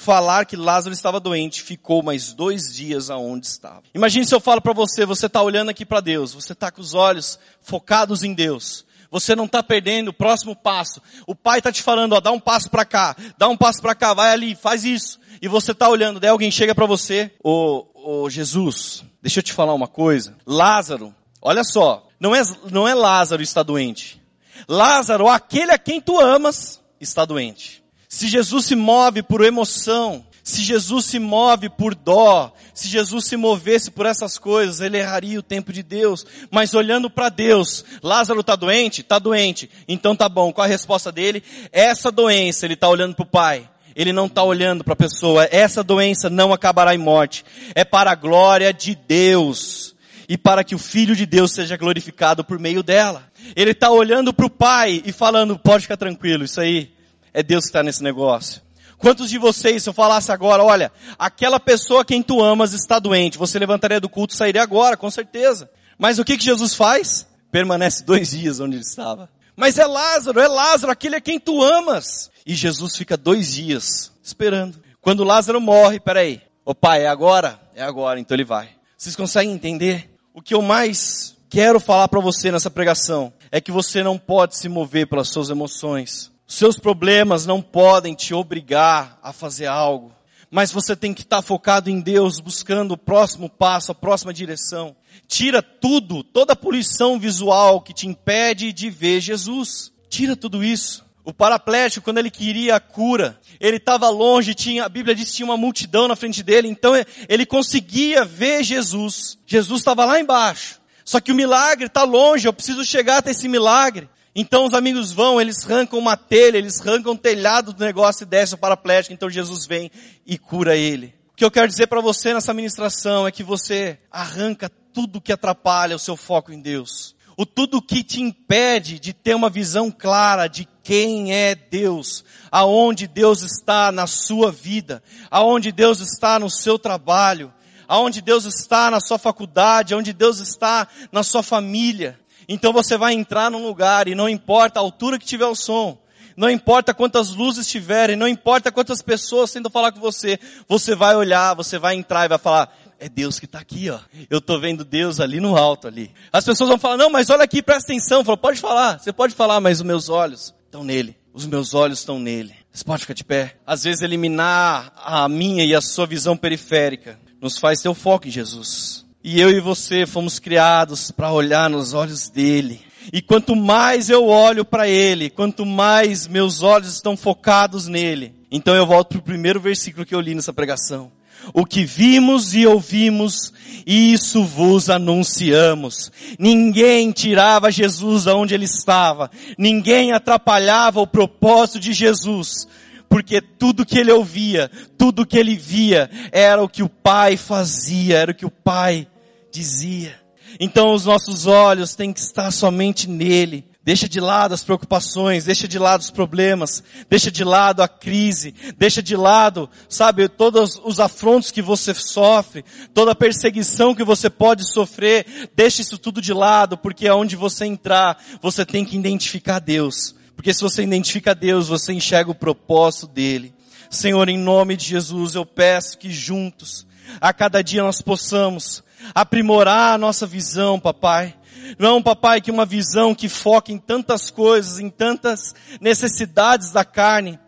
[0.00, 3.82] falar que Lázaro estava doente, ficou mais dois dias aonde estava.
[3.94, 6.80] Imagine se eu falo para você, você está olhando aqui para Deus, você está com
[6.80, 8.86] os olhos focados em Deus.
[9.10, 11.02] Você não está perdendo o próximo passo.
[11.26, 13.94] O pai está te falando, ó, dá um passo para cá, dá um passo para
[13.94, 15.20] cá, vai ali, faz isso.
[15.42, 19.52] E você está olhando, daí alguém chega para você, ô, ô Jesus, deixa eu te
[19.52, 20.34] falar uma coisa.
[20.46, 22.40] Lázaro, olha só, não é,
[22.70, 24.22] não é Lázaro está doente.
[24.66, 27.79] Lázaro, aquele a quem tu amas, está doente.
[28.12, 33.36] Se Jesus se move por emoção, se Jesus se move por dó, se Jesus se
[33.36, 36.26] movesse por essas coisas, ele erraria o tempo de Deus.
[36.50, 39.02] Mas olhando para Deus, Lázaro está doente?
[39.02, 39.70] Está doente.
[39.86, 40.52] Então tá bom.
[40.52, 41.40] Qual a resposta dele?
[41.70, 43.70] Essa doença, ele está olhando para o Pai.
[43.94, 45.46] Ele não está olhando para a pessoa.
[45.48, 47.44] Essa doença não acabará em morte.
[47.76, 49.94] É para a glória de Deus.
[50.28, 53.30] E para que o Filho de Deus seja glorificado por meio dela.
[53.54, 56.98] Ele está olhando para o Pai e falando, pode ficar tranquilo, isso aí
[57.32, 58.62] é Deus que está nesse negócio.
[58.98, 63.38] Quantos de vocês, se eu falasse agora, olha, aquela pessoa quem tu amas está doente,
[63.38, 65.70] você levantaria do culto e sairia agora, com certeza.
[65.98, 67.26] Mas o que que Jesus faz?
[67.50, 69.30] Permanece dois dias onde ele estava.
[69.56, 72.30] Mas é Lázaro, é Lázaro, aquele é quem tu amas.
[72.46, 74.78] E Jesus fica dois dias esperando.
[75.00, 77.58] Quando Lázaro morre, peraí, o pai, é agora?
[77.74, 78.70] É agora, então ele vai.
[78.96, 80.10] Vocês conseguem entender?
[80.34, 84.56] O que eu mais quero falar para você nessa pregação é que você não pode
[84.56, 86.30] se mover pelas suas emoções.
[86.50, 90.12] Seus problemas não podem te obrigar a fazer algo,
[90.50, 94.96] mas você tem que estar focado em Deus, buscando o próximo passo, a próxima direção.
[95.28, 99.92] Tira tudo, toda a poluição visual que te impede de ver Jesus.
[100.08, 101.06] Tira tudo isso.
[101.24, 105.36] O paraplégico, quando ele queria a cura, ele estava longe, tinha, a Bíblia diz que
[105.36, 106.94] tinha uma multidão na frente dele, então
[107.28, 109.38] ele conseguia ver Jesus.
[109.46, 110.80] Jesus estava lá embaixo.
[111.04, 114.10] Só que o milagre está longe, eu preciso chegar até esse milagre.
[114.34, 118.26] Então os amigos vão, eles arrancam uma telha, eles arrancam o telhado do negócio e
[118.26, 119.12] descem o paraplégico.
[119.12, 119.90] Então Jesus vem
[120.24, 121.14] e cura ele.
[121.32, 125.32] O que eu quero dizer para você nessa ministração é que você arranca tudo que
[125.32, 127.14] atrapalha o seu foco em Deus.
[127.36, 133.06] O tudo que te impede de ter uma visão clara de quem é Deus, aonde
[133.06, 137.52] Deus está na sua vida, aonde Deus está no seu trabalho,
[137.88, 142.20] aonde Deus está na sua faculdade, aonde Deus está na sua família.
[142.52, 145.96] Então você vai entrar num lugar e não importa a altura que tiver o som,
[146.36, 150.36] não importa quantas luzes tiverem, não importa quantas pessoas tentam falar com você,
[150.68, 154.00] você vai olhar, você vai entrar e vai falar, é Deus que está aqui, ó.
[154.28, 156.10] Eu estou vendo Deus ali no alto ali.
[156.32, 158.24] As pessoas vão falar, não, mas olha aqui, presta atenção.
[158.24, 161.16] Pode falar, você pode falar, mas os meus olhos estão nele.
[161.32, 162.52] Os meus olhos estão nele.
[162.72, 163.56] Você pode ficar de pé.
[163.64, 168.26] Às vezes eliminar a minha e a sua visão periférica nos faz ter o foco
[168.26, 169.06] em Jesus.
[169.22, 172.80] E eu e você fomos criados para olhar nos olhos dele.
[173.12, 178.34] E quanto mais eu olho para ele, quanto mais meus olhos estão focados nele.
[178.50, 181.12] Então eu volto para o primeiro versículo que eu li nessa pregação.
[181.52, 183.52] O que vimos e ouvimos,
[183.86, 186.10] isso vos anunciamos.
[186.38, 189.30] Ninguém tirava Jesus aonde ele estava.
[189.56, 192.66] Ninguém atrapalhava o propósito de Jesus
[193.10, 198.16] porque tudo que ele ouvia, tudo que ele via, era o que o Pai fazia,
[198.16, 199.08] era o que o Pai
[199.50, 200.14] dizia.
[200.60, 203.68] Então os nossos olhos têm que estar somente nele.
[203.82, 208.54] Deixa de lado as preocupações, deixa de lado os problemas, deixa de lado a crise,
[208.78, 214.30] deixa de lado, sabe, todos os afrontos que você sofre, toda a perseguição que você
[214.30, 219.58] pode sofrer, deixa isso tudo de lado, porque aonde você entrar, você tem que identificar
[219.58, 220.14] Deus.
[220.40, 223.52] Porque se você identifica Deus, você enxerga o propósito dele.
[223.90, 226.86] Senhor, em nome de Jesus, eu peço que juntos,
[227.20, 228.82] a cada dia nós possamos
[229.14, 231.36] aprimorar a nossa visão, papai.
[231.78, 237.38] Não, papai, que uma visão que foca em tantas coisas, em tantas necessidades da carne,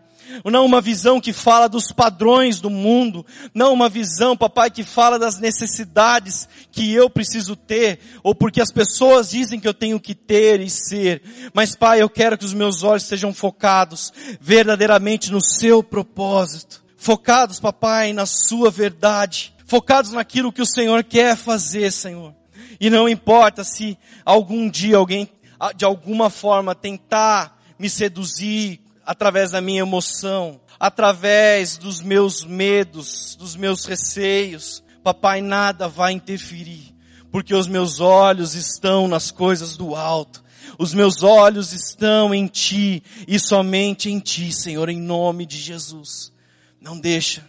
[0.51, 3.25] não uma visão que fala dos padrões do mundo,
[3.55, 8.73] não uma visão, papai, que fala das necessidades que eu preciso ter, ou porque as
[8.73, 11.23] pessoas dizem que eu tenho que ter e ser.
[11.53, 16.83] Mas, pai, eu quero que os meus olhos sejam focados verdadeiramente no seu propósito.
[16.97, 19.53] Focados, papai, na sua verdade.
[19.67, 22.35] Focados naquilo que o Senhor quer fazer, Senhor.
[22.81, 25.29] E não importa se algum dia alguém,
[25.77, 33.57] de alguma forma, tentar me seduzir, através da minha emoção, através dos meus medos, dos
[33.57, 34.83] meus receios.
[35.03, 36.95] Papai, nada vai interferir,
[37.31, 40.43] porque os meus olhos estão nas coisas do alto.
[40.79, 46.33] Os meus olhos estão em Ti e somente em Ti, Senhor, em nome de Jesus.
[46.81, 47.47] Não deixa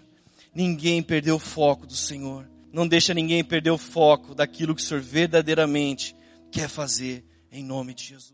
[0.53, 2.47] ninguém perder o foco do Senhor.
[2.71, 6.15] Não deixa ninguém perder o foco daquilo que o Senhor verdadeiramente
[6.51, 8.33] quer fazer, em nome de Jesus.